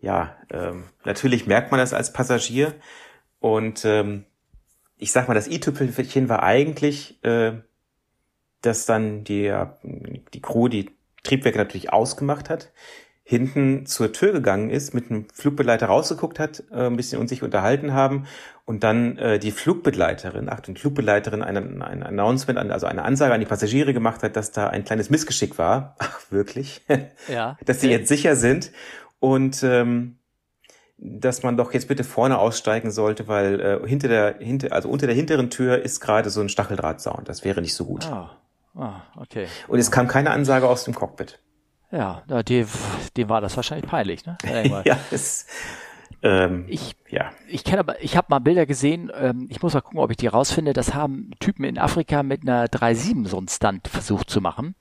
[0.00, 2.74] ja, ähm, natürlich merkt man das als Passagier
[3.38, 4.24] und ähm,
[4.96, 7.52] ich sag mal, das i-Tüpfelchen war eigentlich, äh,
[8.66, 9.54] dass dann die,
[10.32, 10.90] die Crew die
[11.22, 12.72] Triebwerke natürlich ausgemacht hat,
[13.26, 17.42] hinten zur Tür gegangen ist, mit einem Flugbegleiter rausgeguckt hat, äh, ein bisschen und sich
[17.42, 18.26] unterhalten haben
[18.66, 23.40] und dann äh, die Flugbegleiterin, ach, die Flugbegleiterin ein, ein Announcement, also eine Ansage an
[23.40, 25.96] die Passagiere gemacht hat, dass da ein kleines Missgeschick war.
[25.98, 26.82] Ach, wirklich?
[27.28, 27.56] Ja.
[27.64, 28.72] dass sie jetzt sicher sind
[29.20, 30.18] und ähm,
[30.98, 35.06] dass man doch jetzt bitte vorne aussteigen sollte, weil äh, hinter der, hinter, also unter
[35.06, 37.24] der hinteren Tür ist gerade so ein Stacheldrahtzaun.
[37.24, 38.06] Das wäre nicht so gut.
[38.06, 38.36] Ah.
[38.76, 39.46] Ah, okay.
[39.68, 41.38] Und es kam keine Ansage aus dem Cockpit.
[41.90, 42.66] Ja, dem,
[43.16, 44.36] dem war das wahrscheinlich peinlich, ne?
[44.84, 45.46] ja, es,
[46.22, 47.30] ähm, ich, ja.
[47.46, 50.16] Ich kenne aber, ich habe mal Bilder gesehen, ähm, ich muss mal gucken, ob ich
[50.16, 50.72] die rausfinde.
[50.72, 54.74] Das haben Typen in Afrika mit einer 3.7 so einen Stunt versucht zu machen.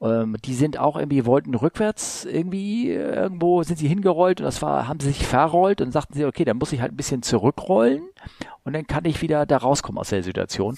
[0.00, 4.88] Ähm, die sind auch irgendwie, wollten rückwärts irgendwie, irgendwo sind sie hingerollt und das war,
[4.88, 8.08] haben sie sich verrollt und sagten sie, okay, dann muss ich halt ein bisschen zurückrollen
[8.68, 10.76] und dann kann ich wieder da rauskommen aus der Situation.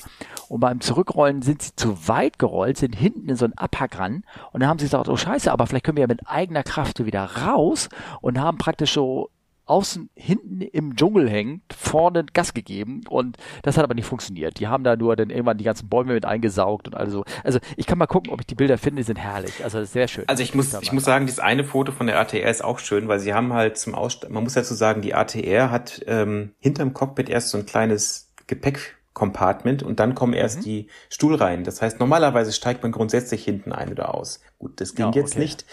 [0.49, 4.23] Und beim Zurückrollen sind sie zu weit gerollt, sind hinten in so einen Abhack ran
[4.53, 7.05] und dann haben sie gesagt, oh scheiße, aber vielleicht können wir ja mit eigener Kraft
[7.05, 7.89] wieder raus
[8.21, 9.31] und haben praktisch so
[9.71, 14.59] außen hinten im Dschungel hängt, vorne Gas gegeben und das hat aber nicht funktioniert.
[14.59, 17.87] Die haben da nur dann irgendwann die ganzen Bäume mit eingesaugt und also also ich
[17.87, 19.63] kann mal gucken, ob ich die Bilder finde, die sind herrlich.
[19.65, 20.25] Also sehr schön.
[20.27, 23.09] Also ich muss ich muss sagen, dieses eine Foto von der ATR ist auch schön,
[23.09, 26.93] weil sie haben halt zum Aussteigen, man muss dazu sagen, die ATR hat ähm, hinterm
[26.93, 30.63] Cockpit erst so ein kleines Gepäck Compartment und dann kommen erst mhm.
[30.63, 31.65] die Stuhlreihen.
[31.65, 34.41] Das heißt, normalerweise steigt man grundsätzlich hinten ein oder aus.
[34.59, 35.41] Gut, das ging ja, jetzt okay.
[35.41, 35.67] nicht.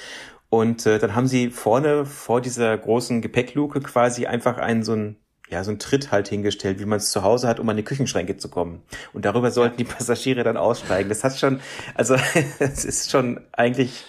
[0.50, 5.18] Und äh, dann haben sie vorne vor dieser großen Gepäckluke quasi einfach einen so ein
[5.50, 7.84] ja, so ein Tritt halt hingestellt, wie man es zu Hause hat, um an die
[7.84, 8.82] Küchenschränke zu kommen.
[9.14, 11.10] Und darüber sollten die Passagiere dann aussteigen.
[11.10, 11.62] Das hat schon,
[11.96, 12.16] also
[12.60, 14.06] es ist schon eigentlich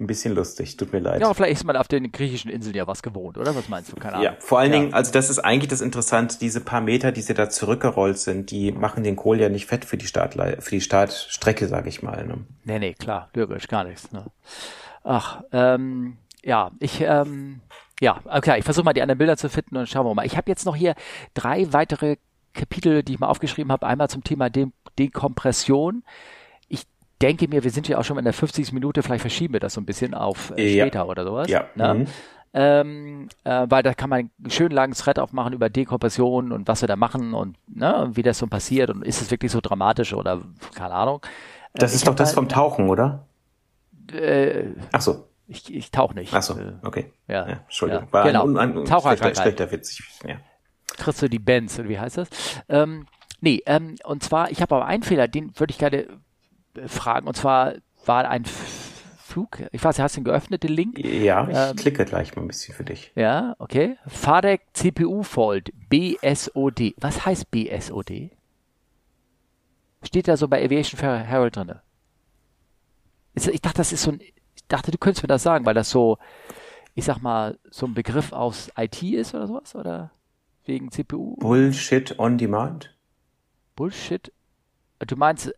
[0.00, 1.20] ein bisschen lustig, tut mir leid.
[1.20, 3.54] Ja, vielleicht ist man auf den griechischen Inseln ja was gewohnt, oder?
[3.54, 3.96] Was meinst du?
[3.96, 4.24] Keine Ahnung.
[4.24, 4.78] Ja, vor allen ja.
[4.78, 8.50] Dingen, also das ist eigentlich das Interessante, diese paar Meter, die sie da zurückgerollt sind,
[8.50, 12.02] die machen den Kohl ja nicht fett für die Startle für die Startstrecke, sag ich
[12.02, 12.26] mal.
[12.26, 12.38] Ne?
[12.64, 14.10] Nee, nee, klar, logisch, gar nichts.
[14.10, 14.24] Ne?
[15.04, 17.60] Ach, ähm, ja, ich, ähm,
[18.00, 20.26] ja, okay, ich versuche mal die anderen Bilder zu finden und schauen wir mal.
[20.26, 20.94] Ich habe jetzt noch hier
[21.34, 22.16] drei weitere
[22.54, 23.86] Kapitel, die ich mal aufgeschrieben habe.
[23.86, 24.66] Einmal zum Thema De
[24.98, 26.02] Dekompression.
[26.68, 26.84] Ich
[27.22, 28.72] denke mir, wir sind ja auch schon in der 50.
[28.72, 30.84] Minute, vielleicht verschieben wir das so ein bisschen auf äh, Ja.
[30.84, 31.48] später oder sowas.
[31.48, 31.66] Ja.
[31.74, 31.94] Ne?
[31.94, 32.06] Mhm.
[32.52, 36.80] Ähm, äh, weil da kann man einen schönen langen Thread aufmachen über Dekompression und was
[36.80, 40.12] wir da machen und ne, wie das so passiert und ist es wirklich so dramatisch
[40.14, 40.40] oder
[40.74, 41.20] keine Ahnung.
[41.74, 43.24] Das Äh, ist doch das da- vom Tauchen, oder?
[44.12, 46.32] Äh, Ach so, ich, ich tauche nicht.
[46.32, 47.12] ach so, Äh, okay.
[47.28, 48.06] ja, Ja, Entschuldigung.
[48.06, 48.46] ja, War genau.
[48.46, 49.98] ein, ein, schlechter, schlechter Witz.
[49.98, 50.36] Ich, ja.
[50.96, 52.28] trittst du die Bands oder wie heißt das?
[52.68, 53.06] Ähm,
[53.40, 56.06] nee, ähm, und zwar, ich habe aber einen Fehler, den würde ich gerne
[56.76, 57.26] äh, fragen.
[57.26, 57.74] Und zwar
[58.06, 60.98] war ein Flug, ich weiß, hast du den Link?
[60.98, 63.12] ja, ich Ähm, klicke gleich mal ein bisschen für dich.
[63.14, 63.96] Ja, okay.
[64.08, 66.94] FADEC CPU Fault BSOD.
[66.96, 68.30] Was heißt BSOD?
[70.02, 71.82] Steht da so bei Aviation Herald drinne?
[73.34, 75.90] Ich dachte, das ist so ein, ich dachte, du könntest mir das sagen, weil das
[75.90, 76.18] so,
[76.94, 80.10] ich sag mal, so ein Begriff aus IT ist oder sowas, oder?
[80.64, 81.36] Wegen CPU?
[81.36, 82.94] Bullshit on Demand?
[83.76, 84.32] Bullshit.
[84.98, 85.52] Du meinst,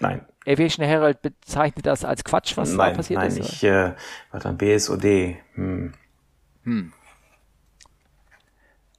[0.00, 3.52] Nein, Aviation Herald bezeichnet das als Quatsch, was da nein, passiert nein, ist?
[3.52, 3.94] ich, äh,
[4.30, 5.36] warte, BSOD.
[5.54, 5.92] Hm.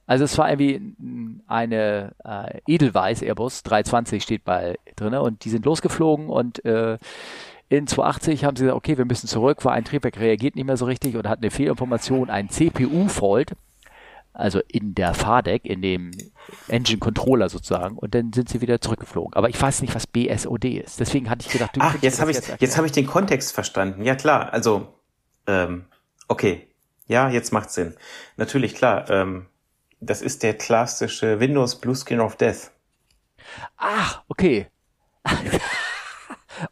[0.06, 0.96] Also es war irgendwie
[1.46, 6.98] eine äh, Edelweiss Airbus 320 steht bei drinne und die sind losgeflogen und äh,
[7.70, 10.76] in 280 haben sie gesagt, okay, wir müssen zurück, weil ein Triebwerk reagiert nicht mehr
[10.76, 13.52] so richtig und hat eine Fehlinformation, ein CPU-Fault,
[14.32, 16.10] also in der FADEC, in dem
[16.66, 19.34] Engine Controller sozusagen, und dann sind sie wieder zurückgeflogen.
[19.34, 20.98] Aber ich weiß nicht, was BSOD ist.
[20.98, 24.04] Deswegen hatte ich gedacht, du Ach, jetzt habe ich, jetzt habe ich den Kontext verstanden.
[24.04, 24.92] Ja klar, also,
[25.46, 25.84] ähm,
[26.26, 26.66] okay,
[27.06, 27.94] ja, jetzt macht Sinn.
[28.36, 29.08] Natürlich klar.
[29.10, 29.46] Ähm,
[30.00, 32.72] das ist der klassische Windows Blue Screen of Death.
[33.76, 34.66] Ah, okay.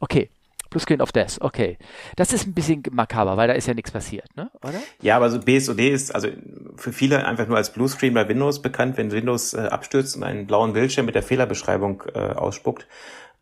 [0.00, 0.30] okay.
[0.70, 1.78] Plus Screen of Death, okay.
[2.16, 4.50] Das ist ein bisschen makaber, weil da ist ja nichts passiert, ne?
[4.62, 4.80] Oder?
[5.00, 6.28] Ja, aber so BSOD ist also
[6.76, 10.24] für viele einfach nur als Blue Screen bei Windows bekannt, wenn Windows äh, abstürzt und
[10.24, 12.86] einen blauen Bildschirm mit der Fehlerbeschreibung äh, ausspuckt.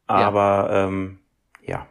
[0.07, 1.19] Aber ähm,
[1.65, 1.89] ja,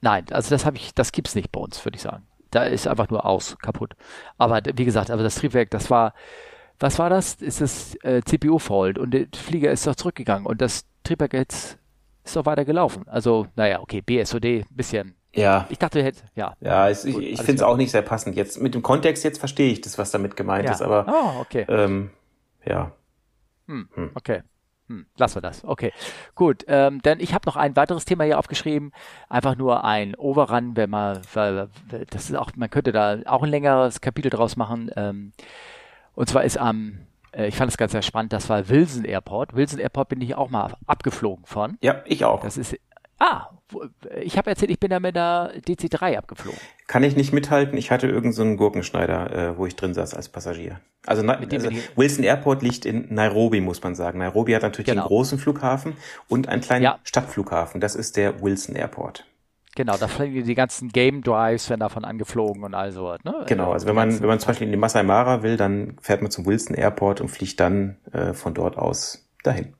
[0.00, 2.26] Nein, also das habe ich, das gibt's nicht bei uns, würde ich sagen.
[2.50, 3.94] Da ist einfach nur aus, kaputt.
[4.38, 6.14] Aber wie gesagt, aber das Triebwerk, das war,
[6.78, 7.34] was war das?
[7.34, 11.78] Ist das äh, CPU-Fault und der Flieger ist doch zurückgegangen und das Triebwerk jetzt
[12.24, 13.04] ist doch weiter gelaufen.
[13.06, 15.14] Also, naja, okay, BSOD, ein bisschen.
[15.32, 16.54] ja, Ich dachte, wir hätten, ja.
[16.60, 18.36] ja, es, ich, Gut, ich finde es auch nicht sehr passend.
[18.36, 20.72] Jetzt mit dem Kontext jetzt verstehe ich das, was damit gemeint ja.
[20.72, 21.66] ist, aber oh, okay.
[21.68, 22.10] ähm,
[22.64, 22.92] ja.
[24.14, 24.42] Okay.
[24.88, 25.64] Hm, lassen wir das.
[25.64, 25.92] Okay.
[26.34, 26.64] Gut.
[26.66, 28.90] Ähm, denn ich habe noch ein weiteres Thema hier aufgeschrieben.
[29.28, 31.68] Einfach nur ein Overrun, wenn man, weil,
[32.10, 34.90] das ist auch, man könnte da auch ein längeres Kapitel draus machen.
[34.96, 35.32] Ähm,
[36.14, 36.98] und zwar ist am,
[37.36, 39.54] ich fand es ganz sehr spannend, das war Wilson Airport.
[39.54, 41.78] Wilson Airport bin ich auch mal abgeflogen von.
[41.82, 42.42] Ja, ich auch.
[42.42, 42.76] Das ist,
[43.18, 43.48] ah,
[44.20, 46.58] ich habe erzählt, ich bin da mit der DC-3 abgeflogen.
[46.88, 47.78] Kann ich nicht mithalten.
[47.78, 50.80] Ich hatte irgendeinen so einen Gurkenschneider, äh, wo ich drin saß als Passagier.
[51.06, 54.18] Also, also Wilson Airport liegt in Nairobi, muss man sagen.
[54.18, 55.02] Nairobi hat natürlich Genau.
[55.04, 55.94] den großen Flughafen
[56.28, 56.98] und einen kleinen Ja.
[57.04, 57.80] Stadtflughafen.
[57.80, 59.24] Das ist der Wilson Airport.
[59.80, 63.16] Genau, da fliegen die ganzen Game Drives, werden davon angeflogen und all so.
[63.24, 63.46] Ne?
[63.46, 66.20] Genau, also wenn man, wenn man zum Beispiel in die Masai Mara will, dann fährt
[66.20, 69.72] man zum Wilson Airport und fliegt dann äh, von dort aus dahin.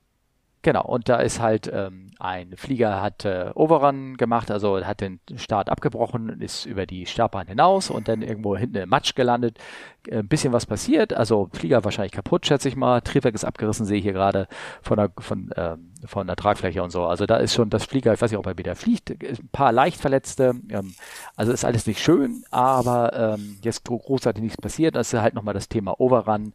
[0.62, 5.20] Genau, und da ist halt ähm, ein Flieger hat äh, Overrun gemacht, also hat den
[5.36, 9.58] Start abgebrochen, ist über die Startbahn hinaus und dann irgendwo hinten im Matsch gelandet.
[10.06, 13.00] Äh, Ein bisschen was passiert, also Flieger wahrscheinlich kaputt, schätze ich mal.
[13.00, 14.48] Triebwerk ist abgerissen, sehe ich hier gerade
[14.82, 17.04] von der von ähm, von der Tragfläche und so.
[17.04, 19.72] Also da ist schon das Flieger, ich weiß nicht, ob er wieder fliegt, ein paar
[19.72, 20.54] Leichtverletzte.
[20.70, 20.94] Ähm,
[21.36, 24.94] also ist alles nicht schön, aber ähm, jetzt gro- großartig nichts passiert.
[24.94, 26.54] Das ist halt nochmal das Thema Overrun.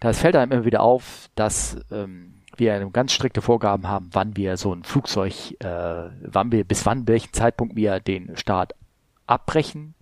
[0.00, 4.56] Da fällt einem immer wieder auf, dass ähm, wir ganz strikte Vorgaben haben, wann wir
[4.56, 8.74] so ein Flugzeug, äh, wann wir, bis wann, welchen Zeitpunkt wir den Start
[9.26, 9.94] abbrechen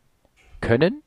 [0.61, 1.03] können.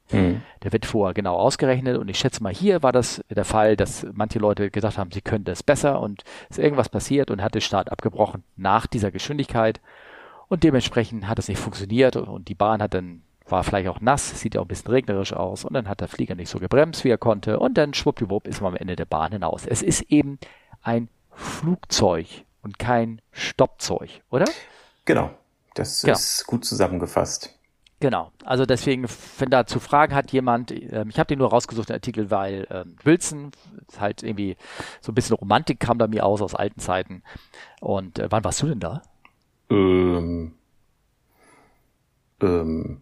[0.63, 4.05] Der wird vorher genau ausgerechnet und ich schätze mal, hier war das der Fall, dass
[4.13, 7.61] manche Leute gesagt haben, sie können das besser und ist irgendwas passiert und hat den
[7.61, 9.81] Start abgebrochen nach dieser Geschwindigkeit
[10.47, 14.39] und dementsprechend hat es nicht funktioniert und die Bahn hat dann war vielleicht auch nass,
[14.39, 17.03] sieht ja auch ein bisschen regnerisch aus und dann hat der Flieger nicht so gebremst,
[17.03, 19.65] wie er konnte und dann schwuppdiwupp ist man am Ende der Bahn hinaus.
[19.65, 20.37] Es ist eben
[20.81, 22.27] ein Flugzeug
[22.63, 24.45] und kein Stoppzeug, oder?
[25.05, 25.31] Genau,
[25.75, 26.17] das Genau.
[26.17, 27.53] ist gut zusammengefasst.
[27.99, 28.31] Genau.
[28.45, 29.07] Also deswegen,
[29.39, 32.67] wenn da zu Fragen hat jemand, ähm, ich habe den nur rausgesucht, den Artikel, weil
[32.69, 33.51] ähm, Wilson
[33.87, 34.55] ist halt irgendwie
[35.01, 37.23] so ein bisschen Romantik kam da mir aus aus alten Zeiten.
[37.81, 39.01] Und äh, wann warst du denn da?
[39.71, 40.53] Ähm,
[42.41, 43.01] ähm,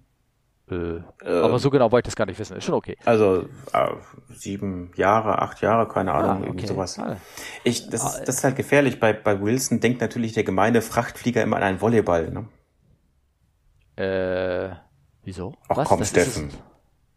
[0.70, 2.58] Äh, aber so genau wollte ich das gar nicht wissen.
[2.58, 2.98] Ist schon okay.
[3.06, 3.88] also äh,
[4.34, 6.68] sieben Jahre, acht Jahre, keine Ahnung, Ah, irgendwie okay.
[6.74, 6.98] sowas.
[6.98, 7.18] Ah.
[7.64, 9.00] Ich, das, ist, das ist halt gefährlich.
[9.00, 12.32] Bei, bei Wilson denkt natürlich der gemeine Frachtflieger immer an einen Volleyball.
[12.32, 12.48] Ne?
[14.04, 14.76] Äh,
[15.24, 15.54] wieso?
[15.70, 15.88] Ach Was?
[15.88, 16.50] komm, Das Steffen.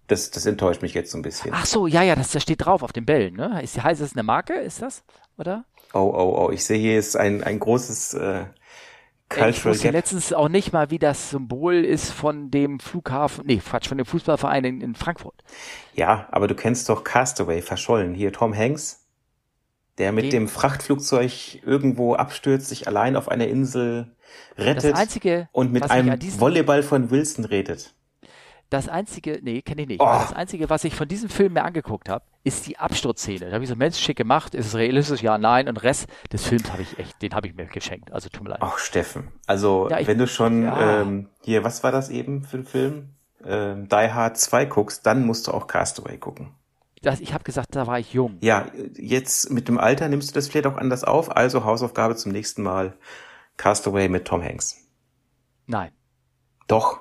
[0.09, 1.51] Das, das enttäuscht mich jetzt so ein bisschen.
[1.55, 3.62] Ach so, ja, ja, das, das steht drauf auf den Bällen, ne?
[3.62, 4.55] Ist, heißt es eine Marke?
[4.55, 5.05] Ist das?
[5.36, 5.64] Oder?
[5.92, 6.51] Oh, oh, oh.
[6.51, 8.44] Ich sehe hier ist ein, ein großes äh,
[9.28, 9.92] Cultural ich wusste Gap.
[9.92, 14.06] letztens auch nicht mal, wie das Symbol ist von dem Flughafen, nee, Quatsch, von dem
[14.06, 15.44] Fußballverein in, in Frankfurt.
[15.94, 18.14] Ja, aber du kennst doch Castaway, verschollen.
[18.14, 19.06] Hier Tom Hanks,
[19.98, 24.16] der mit Den, dem Frachtflugzeug irgendwo abstürzt, sich allein auf einer Insel
[24.56, 27.94] rettet einzige, und mit einem Volleyball von Wilson redet.
[28.70, 30.00] Das einzige, nee, kenne ich nicht.
[30.00, 30.04] Oh.
[30.04, 33.46] Das einzige, was ich von diesem Film mir angeguckt habe, ist die Absturzszene.
[33.46, 35.22] Da habe ich so, Mensch, schick gemacht, ist es realistisch?
[35.22, 35.68] Ja, nein.
[35.68, 38.12] Und Rest des Films habe ich echt, den habe ich mir geschenkt.
[38.12, 38.58] Also tut mir leid.
[38.60, 39.32] Ach, Steffen.
[39.46, 41.00] Also, ja, ich, wenn du schon ja.
[41.00, 43.14] ähm, hier, was war das eben für ein Film?
[43.44, 46.54] Ähm, Die Hard 2 guckst, dann musst du auch Castaway gucken.
[47.00, 48.36] Das, ich habe gesagt, da war ich jung.
[48.42, 48.66] Ja,
[48.96, 51.34] jetzt mit dem Alter nimmst du das vielleicht auch anders auf.
[51.34, 52.96] Also Hausaufgabe zum nächsten Mal.
[53.56, 54.76] Castaway mit Tom Hanks.
[55.66, 55.92] Nein.
[56.66, 57.00] Doch.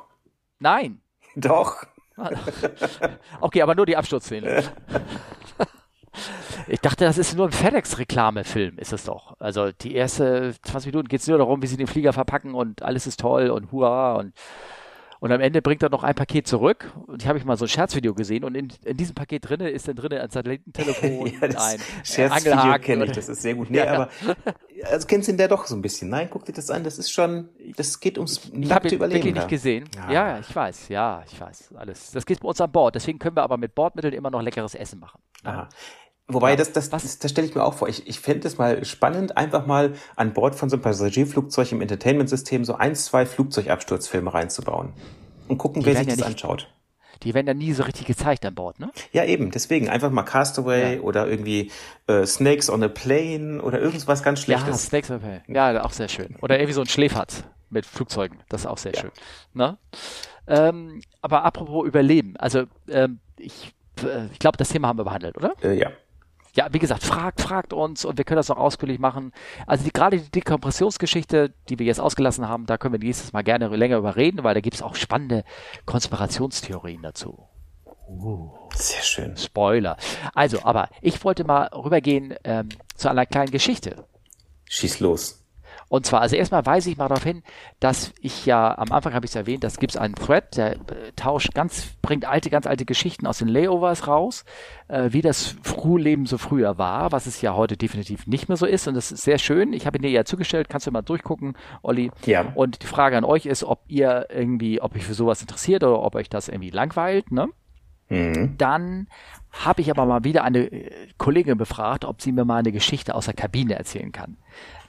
[0.60, 1.02] Nein.
[1.36, 1.84] Doch.
[3.42, 4.64] okay, aber nur die Absturzszene.
[6.70, 9.40] Ich dachte, das ist nur ein FedEx-Reklamefilm, ist es doch.
[9.40, 12.82] Also die erste 20 Minuten geht es nur darum, wie sie den Flieger verpacken und
[12.82, 14.34] alles ist toll und hurra und
[15.20, 16.92] und am Ende bringt er noch ein Paket zurück.
[17.08, 18.44] Und ich habe ich mal so ein Scherzvideo gesehen.
[18.44, 23.06] Und in, in diesem Paket drinne ist dann drinne ein Satellitentelefon, ja, ein Scherzvideo kenne
[23.06, 23.12] ich.
[23.12, 23.70] Das ist sehr gut.
[23.70, 24.10] Nee, ja, aber
[24.84, 26.10] also kennst du ihn der doch so ein bisschen.
[26.10, 26.84] Nein, guck dir das an.
[26.84, 29.90] Das ist schon, das geht ums Ich habe ihn wirklich nicht gesehen.
[29.96, 30.12] Ja.
[30.12, 30.90] ja, ich weiß.
[30.90, 31.74] Ja, ich weiß.
[31.76, 32.12] Alles.
[32.12, 32.96] Das geht bei uns an Bord.
[32.96, 35.20] Deswegen können wir aber mit Bordmitteln immer noch leckeres Essen machen.
[35.44, 35.70] Aha.
[36.30, 37.88] Wobei, ja, das, das, das, das stelle ich mir auch vor.
[37.88, 41.82] Ich, ich fände es mal spannend, einfach mal an Bord von so einem Passagierflugzeug im
[41.82, 44.92] Entertainment-System so ein, zwei Flugzeugabsturzfilme reinzubauen.
[45.48, 46.70] Und gucken, die wer sich das nicht, anschaut.
[47.24, 48.92] Die werden ja nie so richtig gezeigt an Bord, ne?
[49.14, 49.52] Ja, eben.
[49.52, 51.02] Deswegen einfach mal Castaway ja.
[51.02, 51.72] oder irgendwie
[52.08, 54.68] äh, Snakes on a Plane oder irgendwas ganz Schlechtes.
[54.68, 55.44] Ja, Snakes on a Plane.
[55.48, 56.36] Ja, auch sehr schön.
[56.42, 58.40] Oder irgendwie so ein Schläferz mit Flugzeugen.
[58.50, 59.00] Das ist auch sehr ja.
[59.00, 59.12] schön.
[59.54, 59.78] Ne?
[60.46, 62.36] Ähm, aber apropos Überleben.
[62.36, 63.74] Also ähm, ich,
[64.04, 65.54] äh, ich glaube, das Thema haben wir behandelt, oder?
[65.64, 65.92] Äh, ja
[66.58, 69.32] ja, wie gesagt, fragt, fragt uns und wir können das noch ausführlich machen.
[69.68, 73.44] Also die, gerade die Dekompressionsgeschichte, die wir jetzt ausgelassen haben, da können wir nächstes Mal
[73.44, 75.44] gerne länger überreden, weil da gibt es auch spannende
[75.86, 77.48] Konspirationstheorien dazu.
[78.10, 79.38] Uh, Sehr schön.
[79.38, 79.98] Spoiler.
[80.34, 84.06] Also, aber ich wollte mal rübergehen ähm, zu einer kleinen Geschichte.
[84.66, 85.44] Schieß los.
[85.90, 87.44] Und zwar, also erstmal weise ich mal darauf hin,
[87.80, 90.74] dass ich ja, am Anfang habe ich es erwähnt, das gibt es einen Thread, der
[90.74, 90.78] äh,
[91.16, 94.44] tauscht ganz, bringt alte, ganz alte Geschichten aus den Layovers raus,
[94.90, 98.66] äh, wie das Frühleben so früher war, was es ja heute definitiv nicht mehr so
[98.66, 98.88] ist.
[98.88, 99.72] Und das ist sehr schön.
[99.72, 102.12] Ich habe ihn dir ja zugestellt, kannst du mal durchgucken, Olli.
[102.26, 102.52] Ja.
[102.56, 106.02] Und die Frage an euch ist, ob ihr irgendwie, ob euch für sowas interessiert oder
[106.02, 107.48] ob euch das irgendwie langweilt, ne?
[108.10, 108.56] Mhm.
[108.58, 109.08] Dann
[109.52, 113.16] habe ich aber mal wieder eine äh, Kollegin befragt, ob sie mir mal eine Geschichte
[113.16, 114.38] aus der Kabine erzählen kann.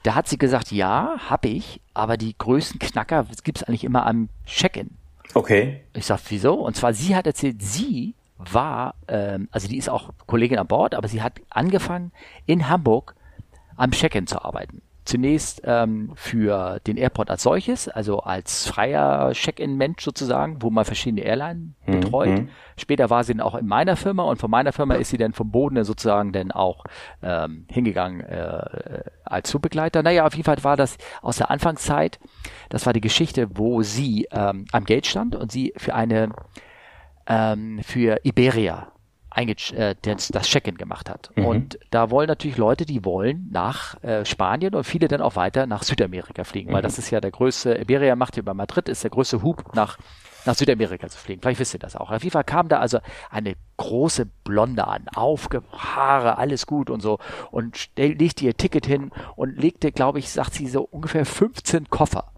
[0.03, 4.07] Da hat sie gesagt, ja, habe ich, aber die größten Knacker gibt es eigentlich immer
[4.07, 4.91] am Check-in.
[5.35, 5.83] Okay.
[5.95, 6.55] Ich sag, wieso?
[6.55, 10.95] Und zwar, sie hat erzählt, sie war, ähm, also die ist auch Kollegin an Bord,
[10.95, 12.13] aber sie hat angefangen
[12.47, 13.15] in Hamburg
[13.77, 20.05] am Check-in zu arbeiten zunächst ähm, für den Airport als solches, also als freier Check-in-Mensch
[20.05, 21.93] sozusagen, wo man verschiedene Airline mhm.
[21.93, 22.29] betreut.
[22.29, 22.49] Mhm.
[22.77, 25.33] Später war sie dann auch in meiner Firma und von meiner Firma ist sie dann
[25.33, 26.85] vom Boden sozusagen dann auch
[27.23, 30.03] ähm, hingegangen äh, als Zugbegleiter.
[30.03, 32.21] Naja, auf jeden Fall war das aus der Anfangszeit,
[32.69, 36.33] das war die Geschichte, wo sie ähm, am Gate stand und sie für eine
[37.27, 38.93] ähm, für Iberia
[39.47, 41.31] äh, das, das Check-in gemacht hat.
[41.37, 41.45] Mhm.
[41.47, 45.67] Und da wollen natürlich Leute, die wollen nach äh, Spanien und viele dann auch weiter
[45.67, 46.75] nach Südamerika fliegen, mhm.
[46.75, 49.75] weil das ist ja der größte, Iberia macht hier bei Madrid, ist der größte Hub
[49.75, 49.99] nach
[50.47, 51.43] nach Südamerika zu fliegen.
[51.43, 52.11] Vielleicht wisst ihr das auch.
[52.11, 57.19] Auf jeden Fall kam da also eine große Blonde an, Haare, alles gut und so
[57.51, 62.33] und legte ihr Ticket hin und legte, glaube ich, sagt sie so ungefähr 15 Koffer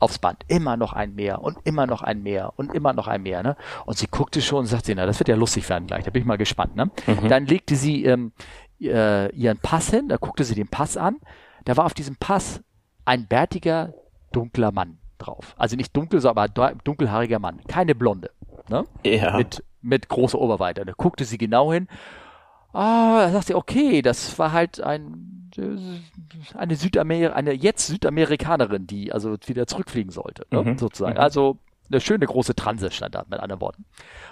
[0.00, 0.44] aufs Band.
[0.48, 3.42] Immer noch ein mehr und immer noch ein mehr und immer noch ein mehr.
[3.42, 3.56] Ne?
[3.84, 6.04] Und sie guckte schon und sagte, na, das wird ja lustig werden gleich.
[6.04, 6.76] Da bin ich mal gespannt.
[6.76, 6.90] Ne?
[7.06, 7.28] Mhm.
[7.28, 8.32] Dann legte sie ähm,
[8.80, 11.16] äh, ihren Pass hin, da guckte sie den Pass an.
[11.64, 12.62] Da war auf diesem Pass
[13.04, 13.94] ein bärtiger,
[14.32, 15.54] dunkler Mann drauf.
[15.56, 16.52] Also nicht dunkel, sondern
[16.84, 17.60] dunkelhaariger Mann.
[17.66, 18.30] Keine Blonde.
[18.68, 18.84] Ne?
[19.04, 19.36] Ja.
[19.36, 20.84] Mit, mit großer Oberweite.
[20.84, 21.88] Da guckte sie genau hin.
[22.72, 25.45] Ah, da sagte sie, okay, das war halt ein
[26.54, 30.78] eine Südamer eine jetzt Südamerikanerin, die also wieder zurückfliegen sollte, ne, mhm.
[30.78, 31.14] sozusagen.
[31.14, 31.20] Mhm.
[31.20, 31.58] Also
[31.90, 33.84] eine schöne große Transe stand da mit anderen Worten.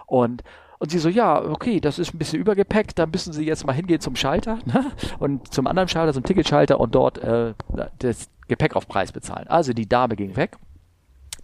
[0.06, 0.42] Und
[0.80, 3.72] und sie so, ja, okay, das ist ein bisschen Übergepäck, da müssen Sie jetzt mal
[3.72, 4.90] hingehen zum Schalter ne?
[5.18, 7.54] und zum anderen Schalter, zum Ticketschalter und dort äh,
[8.00, 9.46] das Gepäck auf Preis bezahlen.
[9.48, 10.58] Also die Dame ging weg.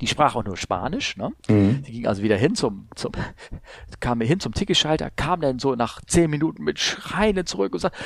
[0.01, 1.16] Die sprach auch nur Spanisch.
[1.16, 1.32] Ne?
[1.48, 1.82] Mhm.
[1.84, 3.12] Sie ging also wieder hin zum, zum
[4.01, 7.96] kam hin zum Ticketschalter, kam dann so nach zehn Minuten mit Schreien zurück und sagt,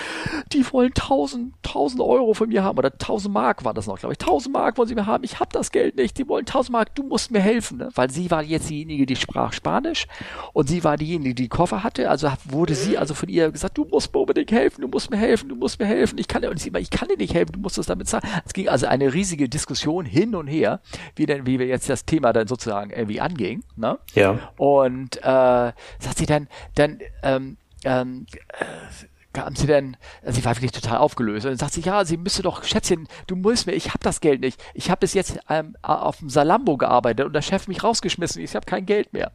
[0.53, 4.13] die wollen tausend, tausend Euro von mir haben oder tausend Mark war das noch, glaube
[4.13, 4.19] ich.
[4.19, 5.25] Tausend Mark wollen sie mir haben.
[5.25, 6.19] Ich habe das Geld nicht.
[6.19, 6.95] Die wollen tausend Mark.
[6.95, 7.91] Du musst mir helfen, ne?
[7.95, 10.07] weil sie war jetzt diejenige, die sprach Spanisch
[10.53, 12.11] und sie war diejenige, die, Koffer hatte.
[12.11, 15.17] Also wurde sie also von ihr gesagt, du musst mir unbedingt helfen, du musst mir
[15.17, 16.19] helfen, du musst mir helfen.
[16.19, 17.53] Ich kann dir und sie immer, ich kann dir nicht helfen.
[17.53, 18.25] Du musst das damit zahlen.
[18.45, 20.81] Es ging also eine riesige Diskussion hin und her,
[21.17, 23.65] wie denn, wie wir jetzt das Thema dann sozusagen irgendwie anging.
[23.77, 23.99] Ne?
[24.15, 24.39] Ja.
[24.57, 28.27] Und äh, sagt sie dann, dann ähm, ähm,
[28.59, 32.05] äh, haben sie denn, also sie war wirklich total aufgelöst und dann sagt sie, ja,
[32.05, 34.63] sie müsste doch, Schätzchen, du musst mir, ich habe das Geld nicht.
[34.75, 38.55] Ich habe bis jetzt ähm, auf dem Salambo gearbeitet und der Chef mich rausgeschmissen, ich
[38.55, 39.33] habe kein Geld mehr.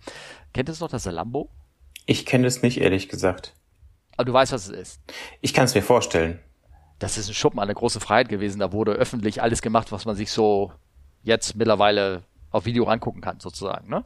[0.54, 1.50] Kennt ihr das noch, das Salambo?
[2.06, 3.54] Ich kenne es nicht, ehrlich gesagt.
[4.18, 5.02] Aber du weißt, was es ist.
[5.42, 6.40] Ich kann es mir vorstellen.
[6.98, 8.60] Das ist ein Schuppen, eine große Freiheit gewesen.
[8.60, 10.74] Da wurde öffentlich alles gemacht, was man sich so
[11.24, 13.90] jetzt mittlerweile auf Video angucken kann, sozusagen.
[13.90, 14.04] Ne?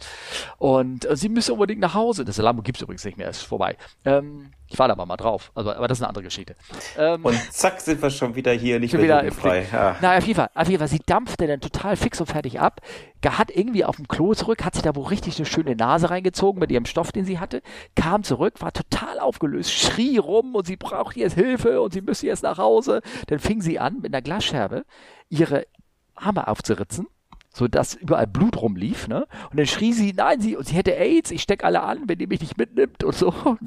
[0.58, 2.26] Und äh, sie müssen unbedingt nach Hause.
[2.26, 3.78] Das Lambo gibt's übrigens nicht mehr, ist vorbei.
[4.06, 6.56] Ähm, ich war da mal, mal drauf, also, aber das ist eine andere Geschichte.
[6.98, 9.68] Ähm, und zack sind wir schon wieder hier, nicht mehr wieder frei.
[9.72, 9.98] Ja.
[10.02, 12.82] Na, auf jeden, Fall, auf jeden Fall, sie dampfte dann total fix und fertig ab,
[13.24, 16.60] hat irgendwie auf dem Klo zurück, hat sich da wohl richtig eine schöne Nase reingezogen
[16.60, 17.62] mit ihrem Stoff, den sie hatte,
[17.96, 22.26] kam zurück, war total aufgelöst, schrie rum und sie braucht jetzt Hilfe und sie müsste
[22.26, 23.02] jetzt nach Hause.
[23.28, 24.86] Dann fing sie an, mit einer Glasscherbe
[25.30, 25.68] ihre
[26.16, 27.08] Arme aufzuritzen
[27.54, 29.28] so dass überall Blut rumlief, ne?
[29.52, 32.28] Und dann schrie sie, nein, sie, sie hätte AIDS, ich steck alle an, wenn ihr
[32.28, 33.34] mich nicht mitnimmt und so.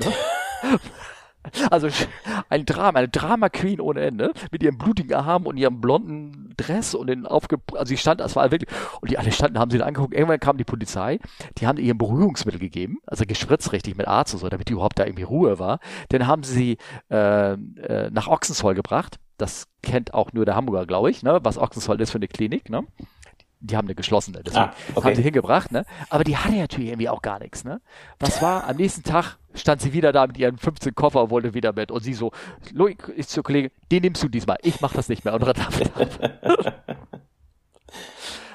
[0.62, 0.80] Ne?
[1.70, 1.88] Also
[2.48, 6.94] ein Drama, eine Drama Queen ohne Ende, mit ihrem blutigen Arm und ihrem blonden Dress
[6.94, 8.70] und den aufge, also sie stand, das war wirklich,
[9.00, 11.18] und die alle standen, haben sie dann angeguckt, irgendwann kam die Polizei,
[11.58, 14.98] die haben ihr Beruhigungsmittel gegeben, also gespritzt richtig mit Arzt und so, damit die überhaupt
[14.98, 15.78] da irgendwie Ruhe war.
[16.08, 16.78] Dann haben sie
[17.10, 21.58] äh, äh, nach Ochsenzoll gebracht, das kennt auch nur der Hamburger, glaube ich, ne, was
[21.58, 22.84] Ochsenzoll ist für eine Klinik, ne?
[23.60, 25.08] Die haben eine geschlossene, deswegen ah, okay.
[25.08, 25.84] haben sie hingebracht, ne?
[26.10, 27.80] Aber die hatte natürlich irgendwie auch gar nichts, ne?
[28.18, 28.68] Was war?
[28.68, 31.90] Am nächsten Tag stand sie wieder da mit ihren 15 Koffer und wollte wieder mit
[31.90, 32.32] und sie so,
[32.72, 35.42] Loik ist zur Kollegin, den nimmst du diesmal, ich mach das nicht mehr und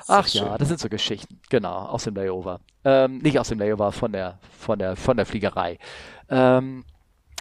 [0.07, 2.59] Ach ja, das sind so Geschichten, genau, aus dem Layover.
[2.83, 5.77] Ähm, nicht aus dem Layover, von der, von der, von der Fliegerei.
[6.29, 6.83] Ähm,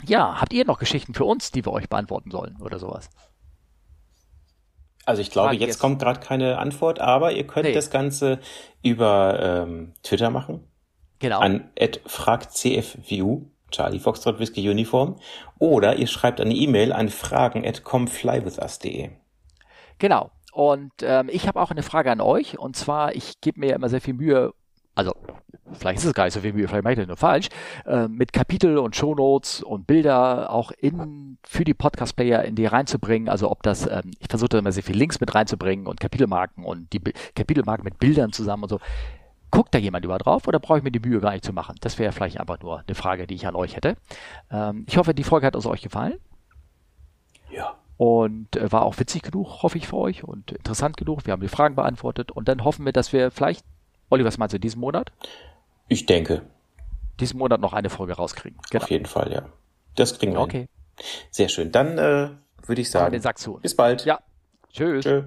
[0.04, 3.10] ja, habt ihr noch Geschichten für uns, die wir euch beantworten sollen oder sowas?
[5.10, 7.74] Also ich glaube, jetzt, jetzt, kommt gerade keine Antwort, aber ihr könnt nee.
[7.74, 8.38] das Ganze
[8.82, 10.64] über ähm, Twitter machen.
[11.18, 11.40] Genau.
[11.40, 11.70] An
[12.06, 15.16] fragcfvu, Charlie Foxtrot Whiskey Uniform.
[15.58, 19.10] Oder ihr schreibt eine E-Mail an fragen at comeflywithus.de.
[19.98, 20.30] Genau.
[20.52, 22.58] Und ähm, ich habe auch eine Frage an euch.
[22.58, 24.52] Und zwar, ich gebe mir immer sehr viel Mühe,
[25.00, 25.14] also
[25.72, 27.48] vielleicht ist es gar nicht so viel Mühe, vielleicht mache ich das nur falsch,
[27.86, 33.30] äh, mit Kapitel und Shownotes und Bilder auch in, für die Podcast-Player in die reinzubringen.
[33.30, 36.64] Also ob das, ähm, ich versuche da immer sehr viel Links mit reinzubringen und Kapitelmarken
[36.64, 37.00] und die
[37.34, 38.78] Kapitelmarken mit Bildern zusammen und so.
[39.50, 41.76] Guckt da jemand über drauf oder brauche ich mir die Mühe gar nicht zu machen?
[41.80, 43.96] Das wäre vielleicht einfach nur eine Frage, die ich an euch hätte.
[44.50, 46.18] Ähm, ich hoffe, die Folge hat uns euch gefallen.
[47.50, 47.74] Ja.
[47.96, 51.26] Und äh, war auch witzig genug, hoffe ich für euch und interessant genug.
[51.26, 53.64] Wir haben die Fragen beantwortet und dann hoffen wir, dass wir vielleicht,
[54.10, 55.12] Olli, was meinst du, diesen Monat?
[55.88, 56.42] Ich denke.
[57.20, 58.58] Diesen Monat noch eine Folge rauskriegen.
[58.70, 58.84] Genau.
[58.84, 59.48] Auf jeden Fall, ja.
[59.94, 60.40] Das kriegen wir.
[60.40, 60.58] Okay.
[60.58, 60.68] Hin.
[61.30, 61.72] Sehr schön.
[61.72, 62.30] Dann äh,
[62.66, 63.12] würde ich sagen.
[63.12, 63.54] Den Sack zu.
[63.62, 64.04] Bis bald.
[64.04, 64.20] Ja.
[64.72, 65.04] Tschüss.
[65.04, 65.22] Tschö.